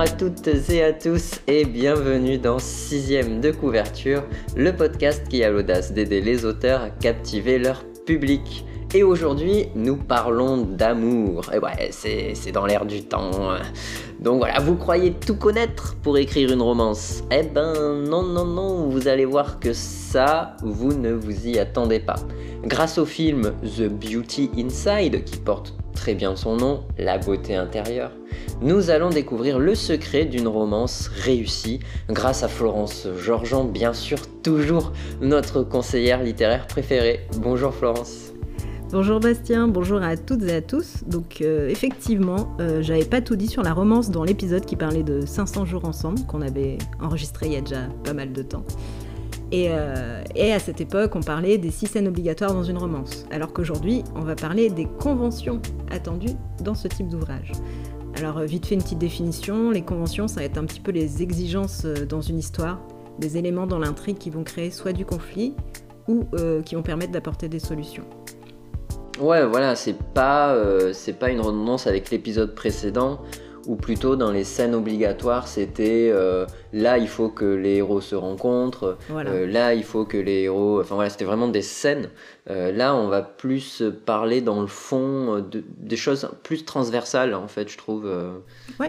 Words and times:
À 0.00 0.08
toutes 0.08 0.48
et 0.70 0.82
à 0.82 0.94
tous 0.94 1.40
et 1.46 1.66
bienvenue 1.66 2.38
dans 2.38 2.58
Sixième 2.58 3.42
de 3.42 3.50
couverture, 3.50 4.22
le 4.56 4.74
podcast 4.74 5.28
qui 5.28 5.44
a 5.44 5.50
l'audace 5.50 5.92
d'aider 5.92 6.22
les 6.22 6.46
auteurs 6.46 6.80
à 6.80 6.88
captiver 6.88 7.58
leur 7.58 7.84
public. 8.06 8.64
Et 8.94 9.02
aujourd'hui, 9.02 9.66
nous 9.74 9.96
parlons 9.98 10.56
d'amour. 10.56 11.42
Et 11.52 11.58
ouais, 11.58 11.90
c'est 11.90 12.50
dans 12.50 12.64
l'air 12.64 12.86
du 12.86 13.02
temps. 13.02 13.50
Donc 14.20 14.38
voilà, 14.38 14.58
vous 14.60 14.76
croyez 14.76 15.12
tout 15.12 15.36
connaître 15.36 15.96
pour 15.96 16.16
écrire 16.16 16.50
une 16.50 16.62
romance? 16.62 17.22
Eh 17.30 17.42
ben 17.42 17.74
non, 18.08 18.22
non, 18.22 18.46
non, 18.46 18.88
vous 18.88 19.06
allez 19.06 19.26
voir 19.26 19.60
que 19.60 19.74
ça, 19.74 20.56
vous 20.62 20.94
ne 20.94 21.12
vous 21.12 21.46
y 21.46 21.58
attendez 21.58 22.00
pas. 22.00 22.16
Grâce 22.64 22.96
au 22.96 23.04
film 23.04 23.52
The 23.76 23.90
Beauty 23.90 24.50
Inside, 24.56 25.24
qui 25.24 25.36
porte 25.36 25.74
très 26.00 26.14
bien 26.14 26.34
son 26.34 26.56
nom, 26.56 26.80
La 26.98 27.18
beauté 27.18 27.56
intérieure, 27.56 28.10
nous 28.62 28.88
allons 28.88 29.10
découvrir 29.10 29.58
le 29.58 29.74
secret 29.74 30.24
d'une 30.24 30.48
romance 30.48 31.08
réussie 31.08 31.80
grâce 32.08 32.42
à 32.42 32.48
Florence 32.48 33.06
Georgean, 33.18 33.64
bien 33.64 33.92
sûr, 33.92 34.18
toujours 34.42 34.92
notre 35.20 35.62
conseillère 35.62 36.22
littéraire 36.22 36.66
préférée. 36.66 37.26
Bonjour 37.36 37.74
Florence. 37.74 38.32
Bonjour 38.90 39.20
Bastien, 39.20 39.68
bonjour 39.68 40.02
à 40.02 40.16
toutes 40.16 40.42
et 40.44 40.54
à 40.54 40.62
tous. 40.62 41.04
Donc 41.06 41.42
euh, 41.42 41.68
effectivement, 41.68 42.56
euh, 42.60 42.80
j'avais 42.80 43.04
pas 43.04 43.20
tout 43.20 43.36
dit 43.36 43.48
sur 43.48 43.62
la 43.62 43.74
romance 43.74 44.08
dans 44.08 44.24
l'épisode 44.24 44.64
qui 44.64 44.76
parlait 44.76 45.02
de 45.02 45.26
500 45.26 45.66
jours 45.66 45.84
ensemble, 45.84 46.20
qu'on 46.26 46.40
avait 46.40 46.78
enregistré 46.98 47.44
il 47.44 47.52
y 47.52 47.56
a 47.56 47.60
déjà 47.60 47.88
pas 48.04 48.14
mal 48.14 48.32
de 48.32 48.42
temps. 48.42 48.64
Euh, 49.52 50.22
et, 50.34 50.52
à 50.52 50.58
cette 50.58 50.80
époque, 50.80 51.16
on 51.16 51.20
parlait 51.20 51.58
des 51.58 51.70
six 51.70 51.86
scènes 51.86 52.08
obligatoires 52.08 52.54
dans 52.54 52.62
une 52.62 52.78
romance. 52.78 53.24
Alors 53.30 53.52
qu'aujourd'hui, 53.52 54.04
on 54.14 54.20
va 54.20 54.36
parler 54.36 54.70
des 54.70 54.86
conventions 54.86 55.60
attendues 55.90 56.36
dans 56.62 56.74
ce 56.74 56.88
type 56.88 57.08
d'ouvrage. 57.08 57.52
Alors 58.16 58.40
vite 58.40 58.66
fait 58.66 58.74
une 58.74 58.82
petite 58.82 58.98
définition, 58.98 59.70
les 59.70 59.82
conventions, 59.82 60.28
ça 60.28 60.40
va 60.40 60.44
être 60.44 60.58
un 60.58 60.64
petit 60.64 60.80
peu 60.80 60.90
les 60.90 61.22
exigences 61.22 61.84
dans 61.84 62.20
une 62.20 62.38
histoire, 62.38 62.80
des 63.18 63.36
éléments 63.36 63.66
dans 63.66 63.78
l'intrigue 63.78 64.18
qui 64.18 64.30
vont 64.30 64.42
créer 64.42 64.70
soit 64.70 64.92
du 64.92 65.06
conflit 65.06 65.54
ou 66.08 66.24
qui 66.64 66.74
vont 66.74 66.82
permettre 66.82 67.12
d'apporter 67.12 67.48
des 67.48 67.60
solutions. 67.60 68.04
Ouais, 69.20 69.44
voilà, 69.44 69.76
c'est 69.76 69.96
pas, 70.14 70.54
euh, 70.54 70.94
c'est 70.94 71.12
pas 71.12 71.30
une 71.30 71.40
redondance 71.40 71.86
avec 71.86 72.10
l'épisode 72.10 72.54
précédent, 72.54 73.20
ou 73.66 73.76
plutôt 73.76 74.16
dans 74.16 74.30
les 74.30 74.44
scènes 74.44 74.74
obligatoires, 74.74 75.48
c'était 75.48 76.10
euh, 76.12 76.46
là 76.72 76.98
il 76.98 77.08
faut 77.08 77.28
que 77.28 77.44
les 77.44 77.76
héros 77.76 78.00
se 78.00 78.14
rencontrent, 78.14 78.98
euh, 79.10 79.46
là 79.46 79.74
il 79.74 79.84
faut 79.84 80.04
que 80.04 80.16
les 80.16 80.42
héros. 80.42 80.80
Enfin 80.80 80.94
voilà, 80.94 81.10
c'était 81.10 81.24
vraiment 81.24 81.48
des 81.48 81.62
scènes. 81.62 82.10
là, 82.46 82.94
on 82.94 83.08
va 83.08 83.22
plus 83.22 83.82
parler 84.06 84.40
dans 84.40 84.60
le 84.60 84.66
fond 84.66 85.38
de, 85.38 85.62
des 85.78 85.96
choses 85.96 86.28
plus 86.42 86.64
transversales, 86.64 87.34
en 87.34 87.46
fait, 87.46 87.68
je 87.68 87.78
trouve, 87.78 88.10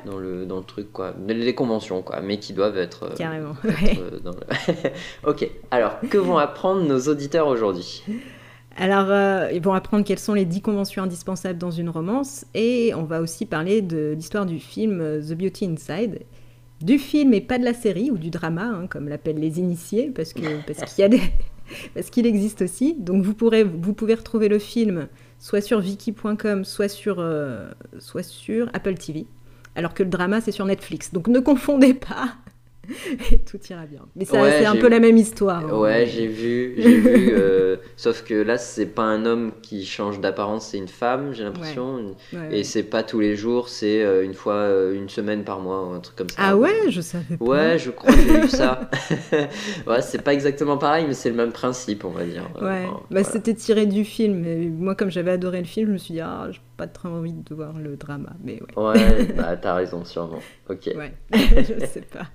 dans, 0.05 0.17
le, 0.17 0.45
dans 0.45 0.57
le 0.57 0.63
truc, 0.63 0.91
quoi. 0.91 1.13
Les 1.27 1.53
conventions, 1.55 2.01
quoi, 2.01 2.21
mais 2.21 2.39
qui 2.39 2.53
doivent 2.53 2.77
être. 2.77 3.13
Carrément. 3.15 3.55
ok, 5.27 5.49
alors 5.69 5.99
que 6.09 6.17
vont 6.17 6.37
apprendre 6.37 6.81
nos 6.81 6.99
auditeurs 7.01 7.47
aujourd'hui? 7.47 8.03
Alors, 8.77 9.07
euh, 9.09 9.49
ils 9.51 9.61
vont 9.61 9.73
apprendre 9.73 10.05
quelles 10.05 10.19
sont 10.19 10.33
les 10.33 10.45
dix 10.45 10.61
conventions 10.61 11.03
indispensables 11.03 11.59
dans 11.59 11.71
une 11.71 11.89
romance 11.89 12.45
et 12.53 12.93
on 12.95 13.03
va 13.03 13.21
aussi 13.21 13.45
parler 13.45 13.81
de 13.81 14.13
l'histoire 14.15 14.45
du 14.45 14.59
film 14.59 15.01
euh, 15.01 15.21
The 15.21 15.33
Beauty 15.33 15.65
Inside. 15.65 16.21
Du 16.81 16.97
film 16.97 17.33
et 17.33 17.41
pas 17.41 17.59
de 17.59 17.65
la 17.65 17.73
série 17.73 18.09
ou 18.09 18.17
du 18.17 18.31
drama, 18.31 18.63
hein, 18.63 18.87
comme 18.87 19.07
l'appellent 19.07 19.39
les 19.39 19.59
initiés, 19.59 20.09
parce 20.09 20.33
qu'il 20.33 20.47
parce 20.65 20.93
qu'il 20.93 21.19
qu'il 22.11 22.25
existe 22.25 22.63
aussi. 22.63 22.95
Donc 22.97 23.23
vous, 23.23 23.35
vous 23.35 23.93
pouvez 23.93 24.13
retrouver 24.15 24.47
le 24.47 24.57
film 24.57 25.07
soit 25.37 25.61
sur 25.61 25.79
viki.com, 25.79 26.63
soit 26.63 26.87
sur, 26.87 27.17
euh, 27.19 27.69
soit 27.99 28.23
sur 28.23 28.69
Apple 28.73 28.95
TV. 28.95 29.25
Alors 29.75 29.93
que 29.93 30.03
le 30.03 30.09
drama, 30.09 30.41
c'est 30.41 30.51
sur 30.51 30.65
Netflix. 30.65 31.13
Donc 31.13 31.27
ne 31.27 31.39
confondez 31.39 31.93
pas. 31.93 32.35
Et 33.31 33.39
tout 33.39 33.59
ira 33.69 33.85
bien. 33.85 34.01
Mais 34.15 34.25
c'est 34.25 34.65
un 34.65 34.75
peu 34.75 34.89
la 34.89 34.99
même 34.99 35.17
histoire. 35.17 35.65
Hein. 35.65 35.77
Ouais, 35.77 36.05
j'ai 36.05 36.27
vu, 36.27 36.75
j'ai 36.77 36.97
vu. 36.97 37.31
Euh, 37.33 37.77
sauf 37.95 38.23
que 38.23 38.33
là, 38.33 38.57
c'est 38.57 38.85
pas 38.85 39.03
un 39.03 39.25
homme 39.25 39.51
qui 39.61 39.85
change 39.85 40.19
d'apparence, 40.19 40.67
c'est 40.67 40.77
une 40.77 40.87
femme, 40.87 41.33
j'ai 41.33 41.43
l'impression. 41.43 42.15
et 42.51 42.63
c'est 42.63 42.83
pas 42.83 43.03
tous 43.03 43.19
les 43.19 43.35
jours, 43.35 43.69
c'est 43.69 44.03
euh, 44.03 44.23
une 44.23 44.33
fois, 44.33 44.53
euh, 44.53 44.93
une 44.95 45.09
semaine 45.09 45.43
par 45.43 45.59
mois, 45.59 45.87
ou 45.87 45.91
un 45.91 45.99
truc 45.99 46.15
comme 46.15 46.29
ça. 46.29 46.35
Ah 46.39 46.57
ouais, 46.57 46.89
je 46.89 47.01
savais 47.01 47.37
pas. 47.37 47.45
Ouais, 47.45 47.79
je 47.79 47.91
crois 47.91 48.11
que 48.11 48.19
j'ai 48.19 48.41
vu 48.41 48.47
ça. 48.49 48.89
ouais, 49.87 50.01
c'est 50.01 50.21
pas 50.21 50.33
exactement 50.33 50.77
pareil, 50.77 51.05
mais 51.07 51.13
c'est 51.13 51.29
le 51.29 51.35
même 51.35 51.51
principe, 51.51 52.05
on 52.05 52.11
va 52.11 52.25
dire. 52.25 52.49
Ouais, 52.61 52.87
bah, 53.09 53.23
c'était 53.23 53.53
tiré 53.53 53.85
du 53.85 54.03
film. 54.03 54.45
Et 54.45 54.67
moi, 54.67 54.95
comme 54.95 55.11
j'avais 55.11 55.31
adoré 55.31 55.59
le 55.59 55.65
film, 55.65 55.87
je 55.87 55.93
me 55.93 55.97
suis 55.97 56.13
dit, 56.13 56.21
ah, 56.21 56.47
j'ai 56.51 56.61
pas 56.77 56.87
trop 56.87 57.09
envie 57.09 57.33
de 57.33 57.55
voir 57.55 57.77
le 57.77 57.95
drama. 57.95 58.33
Mais 58.43 58.59
ouais. 58.75 58.83
Ouais, 58.83 59.25
bah, 59.37 59.57
t'as 59.57 59.75
raison, 59.75 60.03
sûrement. 60.05 60.39
Ok. 60.69 60.89
Ouais, 60.95 61.13
je 61.31 61.85
sais 61.85 62.01
pas. 62.01 62.27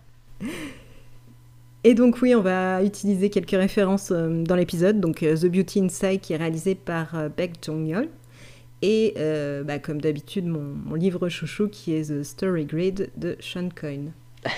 Et 1.87 1.95
donc 1.95 2.21
oui, 2.21 2.35
on 2.35 2.41
va 2.41 2.83
utiliser 2.83 3.31
quelques 3.31 3.53
références 3.53 4.11
euh, 4.11 4.43
dans 4.43 4.57
l'épisode. 4.57 4.99
Donc 4.99 5.23
euh, 5.23 5.37
The 5.37 5.47
Beauty 5.47 5.83
Inside 5.83 6.21
qui 6.21 6.33
est 6.33 6.37
réalisé 6.37 6.75
par 6.75 7.15
euh, 7.15 7.29
Beck 7.29 7.65
Jong-yeol. 7.65 8.09
Et 8.83 9.15
bah, 9.65 9.79
comme 9.79 10.01
d'habitude, 10.01 10.47
mon, 10.47 10.95
livre 10.95 11.29
chouchou 11.29 11.69
qui 11.69 11.95
est 11.95 12.11
The 12.11 12.25
Story 12.25 12.65
Grid 12.65 13.11
de 13.17 13.37
Sean 13.39 13.69
Coyne. 13.69 14.11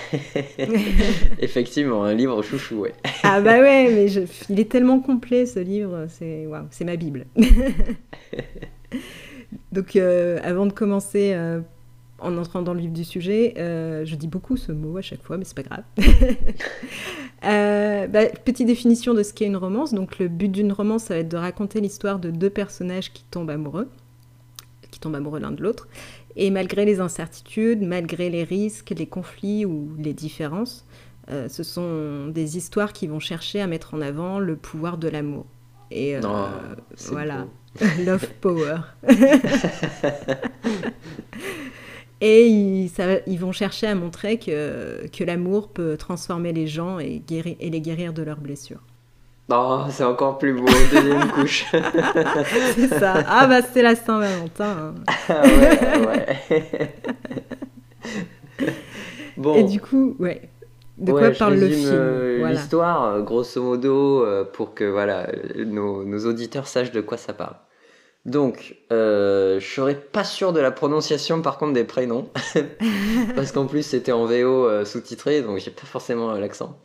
Effectivement, 1.39 2.03
un 2.03 2.15
livre 2.15 2.41
chouchou, 2.41 2.81
ouais. 2.81 2.93
ah 3.23 3.41
bah 3.41 3.59
ouais, 3.59 3.91
mais 3.93 4.07
il 4.49 4.59
est 4.59 4.69
tellement 4.69 4.99
complet 4.99 5.45
ce 5.45 5.59
livre, 5.59 6.07
c'est 6.09 6.47
c'est 6.71 6.85
ma 6.85 6.95
bible. 6.95 7.27
Donc 9.71 9.95
avant 9.95 10.65
de 10.65 10.73
commencer, 10.73 11.35
en 12.21 12.37
entrant 12.37 12.61
dans 12.61 12.73
le 12.73 12.81
vif 12.81 12.91
du 12.91 13.03
sujet, 13.03 13.53
euh, 13.57 14.05
je 14.05 14.15
dis 14.15 14.27
beaucoup 14.27 14.57
ce 14.57 14.71
mot 14.71 14.97
à 14.97 15.01
chaque 15.01 15.21
fois, 15.21 15.37
mais 15.37 15.45
c'est 15.45 15.55
pas 15.55 15.63
grave. 15.63 15.83
euh, 17.45 18.07
bah, 18.07 18.25
petite 18.45 18.67
définition 18.67 19.13
de 19.13 19.23
ce 19.23 19.33
qu'est 19.33 19.45
une 19.45 19.57
romance. 19.57 19.93
Donc, 19.93 20.19
le 20.19 20.27
but 20.27 20.49
d'une 20.49 20.71
romance, 20.71 21.05
ça 21.05 21.15
va 21.15 21.21
être 21.21 21.29
de 21.29 21.37
raconter 21.37 21.81
l'histoire 21.81 22.19
de 22.19 22.31
deux 22.31 22.49
personnages 22.49 23.11
qui 23.13 23.23
tombent 23.23 23.49
amoureux, 23.49 23.89
qui 24.91 24.99
tombent 24.99 25.15
amoureux 25.15 25.39
l'un 25.39 25.51
de 25.51 25.61
l'autre. 25.61 25.87
Et 26.35 26.51
malgré 26.51 26.85
les 26.85 26.99
incertitudes, 26.99 27.81
malgré 27.81 28.29
les 28.29 28.43
risques, 28.43 28.93
les 28.95 29.07
conflits 29.07 29.65
ou 29.65 29.89
les 29.97 30.13
différences, 30.13 30.85
euh, 31.29 31.47
ce 31.49 31.63
sont 31.63 32.27
des 32.27 32.57
histoires 32.57 32.93
qui 32.93 33.07
vont 33.07 33.19
chercher 33.19 33.61
à 33.61 33.67
mettre 33.67 33.93
en 33.93 34.01
avant 34.01 34.39
le 34.39 34.55
pouvoir 34.55 34.97
de 34.97 35.07
l'amour. 35.07 35.45
Et 35.91 36.17
oh, 36.23 36.45
voilà, 37.09 37.47
love 38.05 38.27
power. 38.41 38.77
Et 42.21 42.47
ils, 42.47 43.37
vont 43.39 43.51
chercher 43.53 43.87
à 43.87 43.95
montrer 43.95 44.37
que, 44.39 45.07
que 45.07 45.23
l'amour 45.23 45.69
peut 45.69 45.95
transformer 45.97 46.51
les 46.51 46.67
gens 46.67 46.99
et, 46.99 47.19
guérir, 47.25 47.55
et 47.59 47.69
les 47.69 47.79
guérir 47.81 48.11
de 48.13 48.23
leurs 48.23 48.39
blessures. 48.41 48.81
Oh, 49.51 49.83
c'est 49.89 50.03
encore 50.03 50.37
plus 50.37 50.53
beau, 50.53 50.67
deuxième 50.91 51.31
couche. 51.33 51.65
c'est 52.75 52.87
ça. 52.87 53.23
Ah 53.27 53.47
bah 53.47 53.61
c'est 53.61 53.81
la 53.81 53.95
Saint-Valentin. 53.95 54.93
Hein. 54.93 54.95
Ah 55.29 55.41
ouais, 55.43 56.07
ouais. 56.59 56.93
bon. 59.37 59.55
Et 59.55 59.63
du 59.63 59.79
coup, 59.79 60.15
ouais. 60.19 60.49
De 60.97 61.13
quoi 61.13 61.31
parle 61.31 61.55
le 61.55 61.69
film? 61.69 61.89
euh, 61.93 62.49
L'histoire, 62.49 63.21
grosso 63.21 63.63
modo, 63.63 64.23
euh, 64.25 64.43
pour 64.43 64.73
que 64.75 64.83
voilà, 64.83 65.27
nos, 65.65 66.03
nos 66.03 66.25
auditeurs 66.25 66.67
sachent 66.67 66.91
de 66.91 66.99
quoi 67.01 67.17
ça 67.17 67.33
parle. 67.33 67.55
Donc, 68.29 68.75
euh, 68.91 69.59
je 69.59 69.65
serais 69.65 69.95
pas 69.95 70.23
sûr 70.23 70.53
de 70.53 70.59
la 70.59 70.69
prononciation 70.69 71.41
par 71.41 71.57
contre 71.57 71.73
des 71.73 71.83
prénoms, 71.83 72.29
parce 73.35 73.51
qu'en 73.51 73.65
plus 73.65 73.81
c'était 73.81 74.11
en 74.11 74.25
VO 74.25 74.67
euh, 74.67 74.85
sous-titré, 74.85 75.41
donc 75.41 75.57
j'ai 75.57 75.71
pas 75.71 75.87
forcément 75.87 76.31
l'accent. 76.33 76.77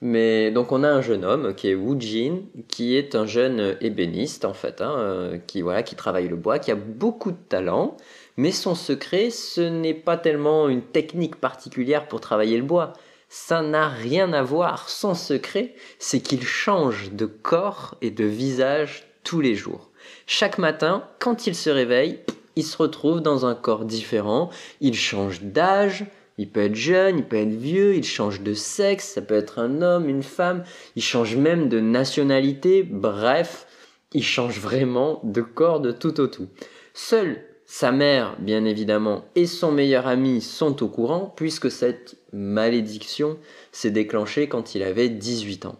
Mais 0.00 0.50
donc 0.50 0.72
on 0.72 0.82
a 0.82 0.88
un 0.88 1.02
jeune 1.02 1.26
homme 1.26 1.54
qui 1.54 1.68
est 1.68 1.74
Wu 1.74 2.00
Jin, 2.00 2.44
qui 2.68 2.96
est 2.96 3.14
un 3.14 3.26
jeune 3.26 3.76
ébéniste 3.82 4.46
en 4.46 4.54
fait, 4.54 4.80
hein, 4.80 4.94
euh, 4.96 5.38
qui 5.46 5.60
voilà, 5.60 5.82
qui 5.82 5.96
travaille 5.96 6.28
le 6.28 6.36
bois, 6.36 6.58
qui 6.58 6.70
a 6.70 6.76
beaucoup 6.76 7.30
de 7.30 7.36
talent, 7.46 7.98
mais 8.38 8.50
son 8.50 8.74
secret 8.74 9.28
ce 9.28 9.60
n'est 9.60 9.92
pas 9.92 10.16
tellement 10.16 10.66
une 10.66 10.82
technique 10.82 11.36
particulière 11.36 12.08
pour 12.08 12.22
travailler 12.22 12.56
le 12.56 12.64
bois. 12.64 12.94
Ça 13.28 13.60
n'a 13.60 13.88
rien 13.88 14.32
à 14.32 14.42
voir. 14.42 14.88
Son 14.88 15.12
secret, 15.12 15.74
c'est 15.98 16.20
qu'il 16.20 16.44
change 16.44 17.12
de 17.12 17.26
corps 17.26 17.96
et 18.00 18.10
de 18.10 18.24
visage 18.24 19.08
tous 19.24 19.42
les 19.42 19.56
jours. 19.56 19.85
Chaque 20.26 20.58
matin, 20.58 21.04
quand 21.20 21.46
il 21.46 21.54
se 21.54 21.70
réveille, 21.70 22.18
il 22.56 22.64
se 22.64 22.76
retrouve 22.76 23.20
dans 23.20 23.46
un 23.46 23.54
corps 23.54 23.84
différent, 23.84 24.50
il 24.80 24.94
change 24.94 25.42
d'âge, 25.42 26.04
il 26.36 26.50
peut 26.50 26.64
être 26.64 26.74
jeune, 26.74 27.18
il 27.18 27.24
peut 27.24 27.36
être 27.36 27.48
vieux, 27.48 27.94
il 27.94 28.04
change 28.04 28.40
de 28.40 28.52
sexe, 28.52 29.12
ça 29.14 29.22
peut 29.22 29.36
être 29.36 29.60
un 29.60 29.82
homme, 29.82 30.08
une 30.08 30.24
femme, 30.24 30.64
il 30.96 31.02
change 31.02 31.36
même 31.36 31.68
de 31.68 31.78
nationalité, 31.78 32.82
bref, 32.82 33.66
il 34.12 34.24
change 34.24 34.58
vraiment 34.58 35.20
de 35.22 35.42
corps 35.42 35.80
de 35.80 35.92
tout 35.92 36.18
au 36.18 36.26
tout. 36.26 36.48
Seule 36.92 37.44
sa 37.64 37.92
mère, 37.92 38.36
bien 38.38 38.64
évidemment, 38.64 39.24
et 39.34 39.46
son 39.46 39.70
meilleur 39.70 40.06
ami 40.06 40.40
sont 40.40 40.82
au 40.82 40.88
courant, 40.88 41.32
puisque 41.36 41.70
cette 41.70 42.16
malédiction 42.32 43.38
s'est 43.70 43.90
déclenchée 43.90 44.48
quand 44.48 44.74
il 44.74 44.82
avait 44.82 45.08
18 45.08 45.66
ans. 45.66 45.76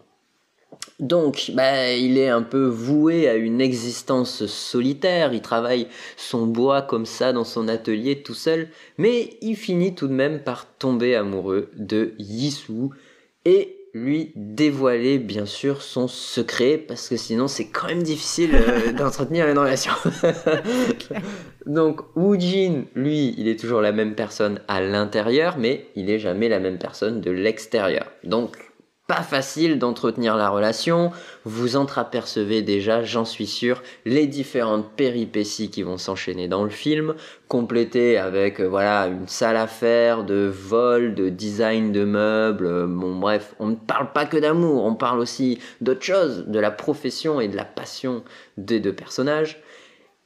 Donc, 0.99 1.51
bah, 1.53 1.93
il 1.93 2.17
est 2.17 2.29
un 2.29 2.41
peu 2.41 2.65
voué 2.65 3.27
à 3.27 3.35
une 3.35 3.61
existence 3.61 4.47
solitaire, 4.47 5.31
il 5.31 5.41
travaille 5.41 5.87
son 6.15 6.47
bois 6.47 6.81
comme 6.81 7.05
ça 7.05 7.33
dans 7.33 7.43
son 7.43 7.67
atelier 7.67 8.23
tout 8.23 8.33
seul, 8.33 8.69
mais 8.97 9.37
il 9.41 9.55
finit 9.55 9.93
tout 9.93 10.07
de 10.07 10.13
même 10.13 10.39
par 10.39 10.65
tomber 10.77 11.15
amoureux 11.15 11.69
de 11.75 12.13
Yisou 12.17 12.91
et 13.45 13.77
lui 13.93 14.31
dévoiler 14.35 15.17
bien 15.17 15.45
sûr 15.45 15.81
son 15.81 16.07
secret 16.07 16.77
parce 16.77 17.09
que 17.09 17.17
sinon 17.17 17.47
c'est 17.47 17.67
quand 17.67 17.87
même 17.87 18.03
difficile 18.03 18.51
euh, 18.53 18.91
d'entretenir 18.97 19.47
une 19.47 19.57
relation. 19.57 19.93
Donc 21.65 22.01
Jin, 22.37 22.83
lui, 22.95 23.33
il 23.37 23.47
est 23.47 23.59
toujours 23.59 23.81
la 23.81 23.91
même 23.91 24.15
personne 24.15 24.61
à 24.67 24.81
l'intérieur 24.81 25.57
mais 25.57 25.87
il 25.95 26.05
n'est 26.05 26.19
jamais 26.19 26.49
la 26.49 26.59
même 26.59 26.77
personne 26.77 27.21
de 27.21 27.31
l'extérieur. 27.31 28.11
Donc 28.23 28.66
pas 29.07 29.21
facile 29.21 29.79
d'entretenir 29.79 30.35
la 30.35 30.49
relation. 30.49 31.11
Vous 31.45 31.77
entreapercevez 31.77 32.61
déjà, 32.61 33.03
j'en 33.03 33.23
suis 33.23 33.47
sûr, 33.47 33.81
les 34.05 34.27
différentes 34.27 34.91
péripéties 34.91 35.69
qui 35.69 35.81
vont 35.81 35.97
s'enchaîner 35.97 36.49
dans 36.49 36.65
le 36.65 36.69
film, 36.69 37.15
complétées 37.47 38.17
avec 38.17 38.59
euh, 38.59 38.67
voilà 38.67 39.07
une 39.07 39.27
salle 39.27 39.55
à 39.55 39.67
faire, 39.67 40.25
de 40.25 40.51
vol, 40.53 41.15
de 41.15 41.29
design 41.29 41.93
de 41.93 42.03
meubles. 42.03 42.67
Euh, 42.67 42.85
bon 42.85 43.15
bref, 43.15 43.55
on 43.59 43.67
ne 43.67 43.75
parle 43.75 44.11
pas 44.11 44.25
que 44.25 44.37
d'amour, 44.37 44.83
on 44.83 44.95
parle 44.95 45.19
aussi 45.19 45.59
d'autres 45.79 46.03
choses, 46.03 46.45
de 46.45 46.59
la 46.59 46.71
profession 46.71 47.39
et 47.39 47.47
de 47.47 47.55
la 47.55 47.65
passion 47.65 48.23
des 48.57 48.81
deux 48.81 48.93
personnages. 48.93 49.61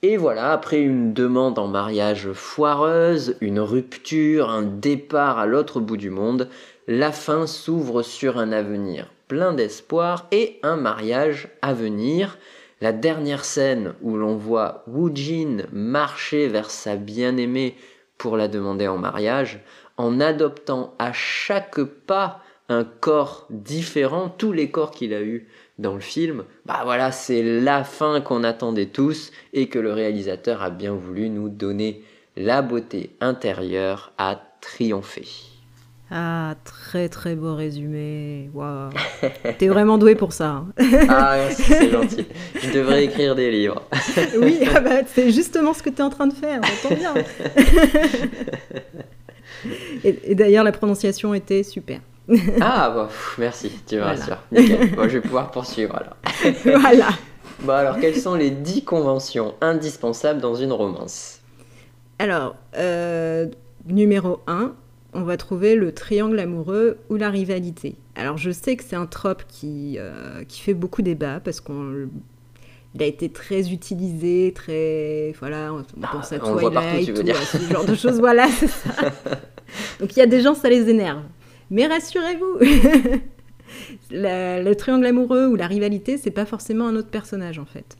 Et 0.03 0.17
voilà, 0.17 0.51
après 0.51 0.79
une 0.79 1.13
demande 1.13 1.59
en 1.59 1.67
mariage 1.67 2.31
foireuse, 2.31 3.37
une 3.39 3.59
rupture, 3.59 4.49
un 4.49 4.63
départ 4.63 5.37
à 5.37 5.45
l'autre 5.45 5.79
bout 5.79 5.97
du 5.97 6.09
monde, 6.09 6.49
la 6.91 7.13
fin 7.13 7.47
s'ouvre 7.47 8.01
sur 8.01 8.37
un 8.37 8.51
avenir 8.51 9.07
plein 9.29 9.53
d'espoir 9.53 10.27
et 10.31 10.59
un 10.61 10.75
mariage 10.75 11.47
à 11.61 11.73
venir. 11.73 12.37
La 12.81 12.91
dernière 12.91 13.45
scène 13.45 13.93
où 14.01 14.17
l'on 14.17 14.35
voit 14.35 14.83
Jin 15.13 15.67
marcher 15.71 16.49
vers 16.49 16.69
sa 16.69 16.97
bien-aimée 16.97 17.77
pour 18.17 18.35
la 18.35 18.49
demander 18.49 18.89
en 18.89 18.97
mariage, 18.97 19.61
en 19.95 20.19
adoptant 20.19 20.93
à 20.99 21.13
chaque 21.13 21.81
pas 21.81 22.41
un 22.67 22.83
corps 22.83 23.47
différent, 23.49 24.27
tous 24.27 24.51
les 24.51 24.69
corps 24.69 24.91
qu'il 24.91 25.13
a 25.13 25.21
eu 25.21 25.47
dans 25.79 25.93
le 25.93 26.01
film, 26.01 26.43
bah 26.65 26.81
voilà, 26.83 27.13
c'est 27.13 27.41
la 27.41 27.85
fin 27.85 28.19
qu'on 28.19 28.43
attendait 28.43 28.87
tous 28.87 29.31
et 29.53 29.69
que 29.69 29.79
le 29.79 29.93
réalisateur 29.93 30.61
a 30.61 30.69
bien 30.69 30.93
voulu 30.93 31.29
nous 31.29 31.47
donner 31.47 32.03
la 32.35 32.61
beauté 32.61 33.15
intérieure 33.21 34.11
à 34.17 34.41
triompher. 34.59 35.50
Ah, 36.13 36.55
très 36.65 37.07
très 37.07 37.35
beau 37.35 37.55
résumé. 37.55 38.49
Waouh. 38.53 38.89
T'es 39.57 39.69
vraiment 39.69 39.97
doué 39.97 40.15
pour 40.15 40.33
ça. 40.33 40.49
Hein. 40.49 40.67
ah, 41.07 41.37
c'est 41.51 41.89
gentil. 41.89 42.25
Je 42.61 42.69
devrais 42.71 43.05
écrire 43.05 43.33
des 43.33 43.49
livres. 43.49 43.81
oui, 44.41 44.59
ah 44.75 44.81
bah, 44.81 45.03
c'est 45.05 45.31
justement 45.31 45.73
ce 45.73 45.81
que 45.81 45.89
tu 45.89 45.97
es 45.97 46.01
en 46.01 46.09
train 46.09 46.27
de 46.27 46.33
faire. 46.33 46.59
J'entends 46.83 46.95
bien. 46.95 47.13
et, 50.03 50.35
d'ailleurs, 50.35 50.65
la 50.65 50.73
prononciation 50.73 51.33
était 51.33 51.63
super. 51.63 52.01
ah, 52.59 52.91
bon, 52.93 53.07
merci, 53.37 53.71
tu 53.87 53.95
me 53.95 54.01
rassures. 54.01 54.39
Bon, 54.51 55.03
je 55.03 55.17
vais 55.17 55.21
pouvoir 55.21 55.49
poursuivre 55.51 55.95
alors. 55.95 56.17
voilà. 56.81 57.07
Bon, 57.61 57.73
alors, 57.73 57.99
quelles 57.99 58.17
sont 58.17 58.35
les 58.35 58.51
dix 58.51 58.83
conventions 58.83 59.53
indispensables 59.61 60.41
dans 60.41 60.55
une 60.55 60.73
romance? 60.73 61.39
Alors, 62.19 62.55
euh, 62.77 63.47
numéro 63.85 64.41
1, 64.47 64.73
on 65.13 65.23
va 65.23 65.37
trouver 65.37 65.75
le 65.75 65.93
triangle 65.93 66.39
amoureux 66.39 66.97
ou 67.09 67.15
la 67.15 67.29
rivalité. 67.29 67.95
Alors 68.15 68.37
je 68.37 68.51
sais 68.51 68.75
que 68.75 68.83
c'est 68.83 68.95
un 68.95 69.05
trope 69.05 69.43
qui, 69.47 69.97
euh, 69.97 70.43
qui 70.47 70.61
fait 70.61 70.73
beaucoup 70.73 71.01
débat 71.01 71.39
parce 71.39 71.59
qu'on 71.59 72.07
a 72.99 73.03
été 73.03 73.29
très 73.29 73.71
utilisé, 73.71 74.51
très 74.55 75.33
voilà, 75.39 75.73
on 75.73 75.83
ah, 76.01 76.09
pense 76.11 76.31
à 76.31 76.39
Twilight, 76.39 77.09
ou 77.09 77.15
ce 77.15 77.73
genre 77.73 77.85
de 77.85 77.95
choses, 77.95 78.19
voilà, 78.19 78.47
c'est 78.47 78.67
ça. 78.67 78.89
Donc 79.99 80.15
il 80.15 80.19
y 80.19 80.21
a 80.21 80.27
des 80.27 80.41
gens 80.41 80.53
ça 80.53 80.69
les 80.69 80.89
énerve. 80.89 81.23
Mais 81.69 81.87
rassurez-vous, 81.87 82.59
le 84.11 84.73
triangle 84.73 85.05
amoureux 85.05 85.47
ou 85.47 85.55
la 85.55 85.67
rivalité, 85.67 86.17
c'est 86.17 86.31
pas 86.31 86.45
forcément 86.45 86.87
un 86.87 86.95
autre 86.95 87.09
personnage 87.09 87.59
en 87.59 87.65
fait. 87.65 87.97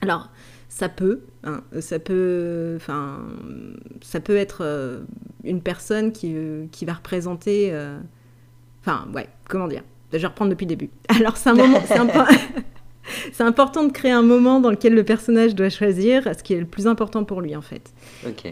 Alors 0.00 0.30
ça 0.70 0.88
peut, 0.88 1.20
hein, 1.42 1.62
ça 1.80 1.98
peut, 1.98 2.74
enfin, 2.76 3.18
ça 4.02 4.20
peut 4.20 4.36
être 4.36 4.60
euh, 4.62 5.00
une 5.42 5.60
personne 5.60 6.12
qui, 6.12 6.32
euh, 6.34 6.66
qui 6.70 6.84
va 6.84 6.94
représenter, 6.94 7.70
euh, 7.72 7.98
enfin, 8.80 9.08
ouais, 9.12 9.28
comment 9.48 9.66
dire, 9.66 9.82
je 10.12 10.18
vais 10.18 10.26
reprendre 10.26 10.50
depuis 10.50 10.66
le 10.66 10.70
début. 10.70 10.90
Alors 11.08 11.36
c'est 11.36 11.50
un 11.50 11.54
moment, 11.54 11.80
c'est 13.32 13.42
important 13.42 13.82
de 13.82 13.90
créer 13.90 14.12
un 14.12 14.22
moment 14.22 14.60
dans 14.60 14.70
lequel 14.70 14.94
le 14.94 15.02
personnage 15.02 15.56
doit 15.56 15.70
choisir 15.70 16.22
ce 16.38 16.42
qui 16.42 16.54
est 16.54 16.60
le 16.60 16.66
plus 16.66 16.86
important 16.86 17.24
pour 17.24 17.40
lui 17.40 17.56
en 17.56 17.62
fait. 17.62 17.92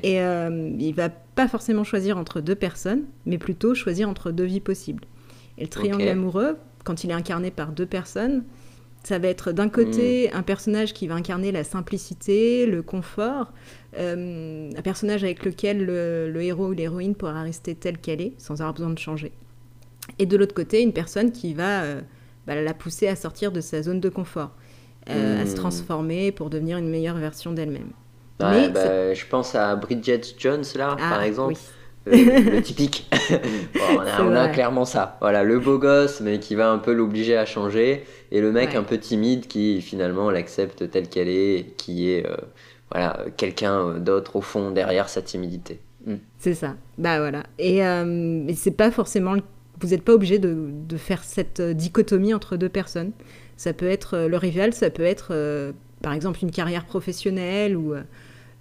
Et 0.02 0.16
il 0.16 0.92
va 0.92 1.10
pas 1.10 1.46
forcément 1.46 1.84
choisir 1.84 2.18
entre 2.18 2.40
deux 2.40 2.56
personnes, 2.56 3.04
mais 3.26 3.38
plutôt 3.38 3.76
choisir 3.76 4.08
entre 4.08 4.32
deux 4.32 4.44
vies 4.44 4.60
possibles. 4.60 5.04
Et 5.56 5.62
le 5.62 5.68
triangle 5.68 6.08
amoureux, 6.08 6.56
quand 6.82 7.04
il 7.04 7.10
est 7.10 7.14
incarné 7.14 7.52
par 7.52 7.70
deux 7.70 7.86
personnes, 7.86 8.42
ça 9.04 9.18
va 9.18 9.28
être 9.28 9.52
d'un 9.52 9.68
côté 9.68 10.28
mm. 10.28 10.36
un 10.36 10.42
personnage 10.42 10.92
qui 10.92 11.06
va 11.06 11.14
incarner 11.14 11.52
la 11.52 11.64
simplicité, 11.64 12.66
le 12.66 12.82
confort, 12.82 13.52
euh, 13.96 14.70
un 14.76 14.82
personnage 14.82 15.24
avec 15.24 15.44
lequel 15.44 15.84
le, 15.84 16.42
héros 16.42 16.68
ou 16.68 16.72
l'héroïne 16.72 17.14
pourra 17.14 17.42
rester 17.42 17.74
telle 17.74 17.98
qu'elle 17.98 18.20
est, 18.20 18.34
sans 18.38 18.60
avoir 18.60 18.74
besoin 18.74 18.90
de 18.90 18.98
changer. 18.98 19.32
Et 20.18 20.26
de 20.26 20.36
l'autre 20.36 20.54
côté, 20.54 20.82
une 20.82 20.92
personne 20.92 21.32
qui 21.32 21.54
va 21.54 21.82
euh, 21.82 22.00
bah, 22.46 22.60
la 22.60 22.74
pousser 22.74 23.08
à 23.08 23.16
sortir 23.16 23.52
de 23.52 23.60
sa 23.60 23.82
zone 23.82 24.00
de 24.00 24.08
confort, 24.08 24.50
euh, 25.10 25.42
à 25.42 25.46
se 25.46 25.52
mm. 25.52 25.56
transformer 25.56 26.32
pour 26.32 26.50
devenir 26.50 26.78
une 26.78 26.88
meilleure 26.88 27.16
version 27.16 27.52
d'elle-même. 27.52 27.90
Bah, 28.38 28.52
je 29.14 29.26
pense 29.26 29.54
à 29.54 29.74
Bridget 29.74 30.20
Jones, 30.38 30.64
là, 30.76 30.96
ah, 31.00 31.10
par 31.10 31.22
exemple. 31.22 31.58
Le, 32.06 32.60
typique. 32.60 33.08
on, 34.20 34.34
a, 34.34 34.48
clairement 34.48 34.84
ça. 34.84 35.18
Voilà, 35.20 35.42
le 35.42 35.58
beau 35.58 35.78
gosse, 35.78 36.20
mais 36.20 36.38
qui 36.38 36.54
va 36.54 36.70
un 36.70 36.78
peu 36.78 36.92
l'obliger 36.92 37.36
à 37.36 37.44
changer, 37.44 38.04
et 38.30 38.40
le 38.40 38.52
mec 38.52 38.74
un 38.74 38.82
peu 38.82 38.98
timide 38.98 39.46
qui 39.46 39.80
finalement 39.80 40.30
l'accepte 40.30 40.90
telle 40.90 41.08
qu'elle 41.08 41.28
est, 41.28 41.74
qui 41.76 42.10
est 42.10 42.26
euh, 42.26 42.36
voilà 42.90 43.24
quelqu'un 43.36 43.98
d'autre 43.98 44.36
au 44.36 44.40
fond 44.40 44.70
derrière 44.70 45.08
sa 45.08 45.22
timidité. 45.22 45.80
Mm. 46.06 46.14
C'est 46.38 46.54
ça. 46.54 46.76
Bah 46.96 47.18
voilà. 47.18 47.44
Et 47.58 47.84
euh, 47.84 48.50
c'est 48.54 48.76
pas 48.76 48.90
forcément. 48.90 49.36
Vous 49.80 49.88
n'êtes 49.88 50.02
pas 50.02 50.14
obligé 50.14 50.38
de, 50.38 50.56
de, 50.72 50.96
faire 50.96 51.22
cette 51.22 51.60
dichotomie 51.60 52.34
entre 52.34 52.56
deux 52.56 52.68
personnes. 52.68 53.12
Ça 53.56 53.72
peut 53.72 53.88
être 53.88 54.14
euh, 54.16 54.28
le 54.28 54.36
rival, 54.36 54.72
ça 54.72 54.90
peut 54.90 55.04
être 55.04 55.72
par 56.02 56.12
exemple 56.12 56.38
une 56.42 56.50
carrière 56.50 56.84
professionnelle 56.84 57.76
ou 57.76 57.94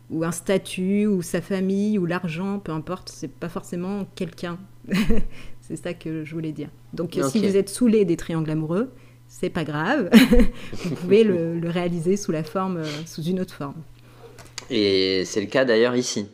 ou 0.09 0.23
un 0.23 0.31
statut, 0.31 1.05
ou 1.05 1.21
sa 1.21 1.41
famille, 1.41 1.97
ou 1.97 2.05
l'argent, 2.05 2.59
peu 2.59 2.71
importe, 2.71 3.09
c'est 3.09 3.31
pas 3.31 3.49
forcément 3.49 4.05
quelqu'un. 4.15 4.57
c'est 5.61 5.75
ça 5.75 5.93
que 5.93 6.23
je 6.23 6.33
voulais 6.33 6.53
dire. 6.53 6.69
Donc 6.93 7.19
si 7.29 7.39
vous 7.39 7.57
êtes 7.57 7.69
saoulé 7.69 8.05
des 8.05 8.15
triangles 8.17 8.51
amoureux, 8.51 8.89
c'est 9.27 9.49
pas 9.49 9.63
grave, 9.63 10.09
vous 10.73 10.95
pouvez 10.95 11.23
le, 11.23 11.59
réaliser 11.65 12.17
sous 12.17 12.31
la 12.31 12.43
forme, 12.43 12.77
euh, 12.77 12.85
sous 13.05 13.21
une 13.23 13.41
autre 13.41 13.53
forme. 13.53 13.81
Et 14.69 15.23
c'est 15.25 15.41
le 15.41 15.47
cas 15.47 15.65
d'ailleurs 15.65 15.95
ici, 15.95 16.27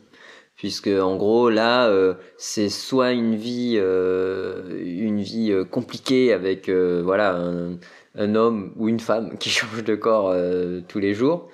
puisque 0.56 0.88
en 0.88 1.16
gros 1.16 1.50
là, 1.50 1.88
euh, 1.88 2.14
c'est 2.38 2.68
soit 2.68 3.12
une 3.12 3.34
vie, 3.34 3.74
euh, 3.76 4.80
une 4.84 5.20
vie 5.20 5.52
compliquée 5.70 6.32
avec 6.32 6.70
voilà 6.70 7.36
un, 7.36 7.78
un, 8.14 8.34
homme 8.34 8.72
ou 8.76 8.88
une 8.88 9.00
femme 9.00 9.36
qui 9.38 9.50
change 9.50 9.82
de 9.84 9.94
corps 9.94 10.34
tous 10.88 10.98
les 11.00 11.14
jours, 11.14 11.48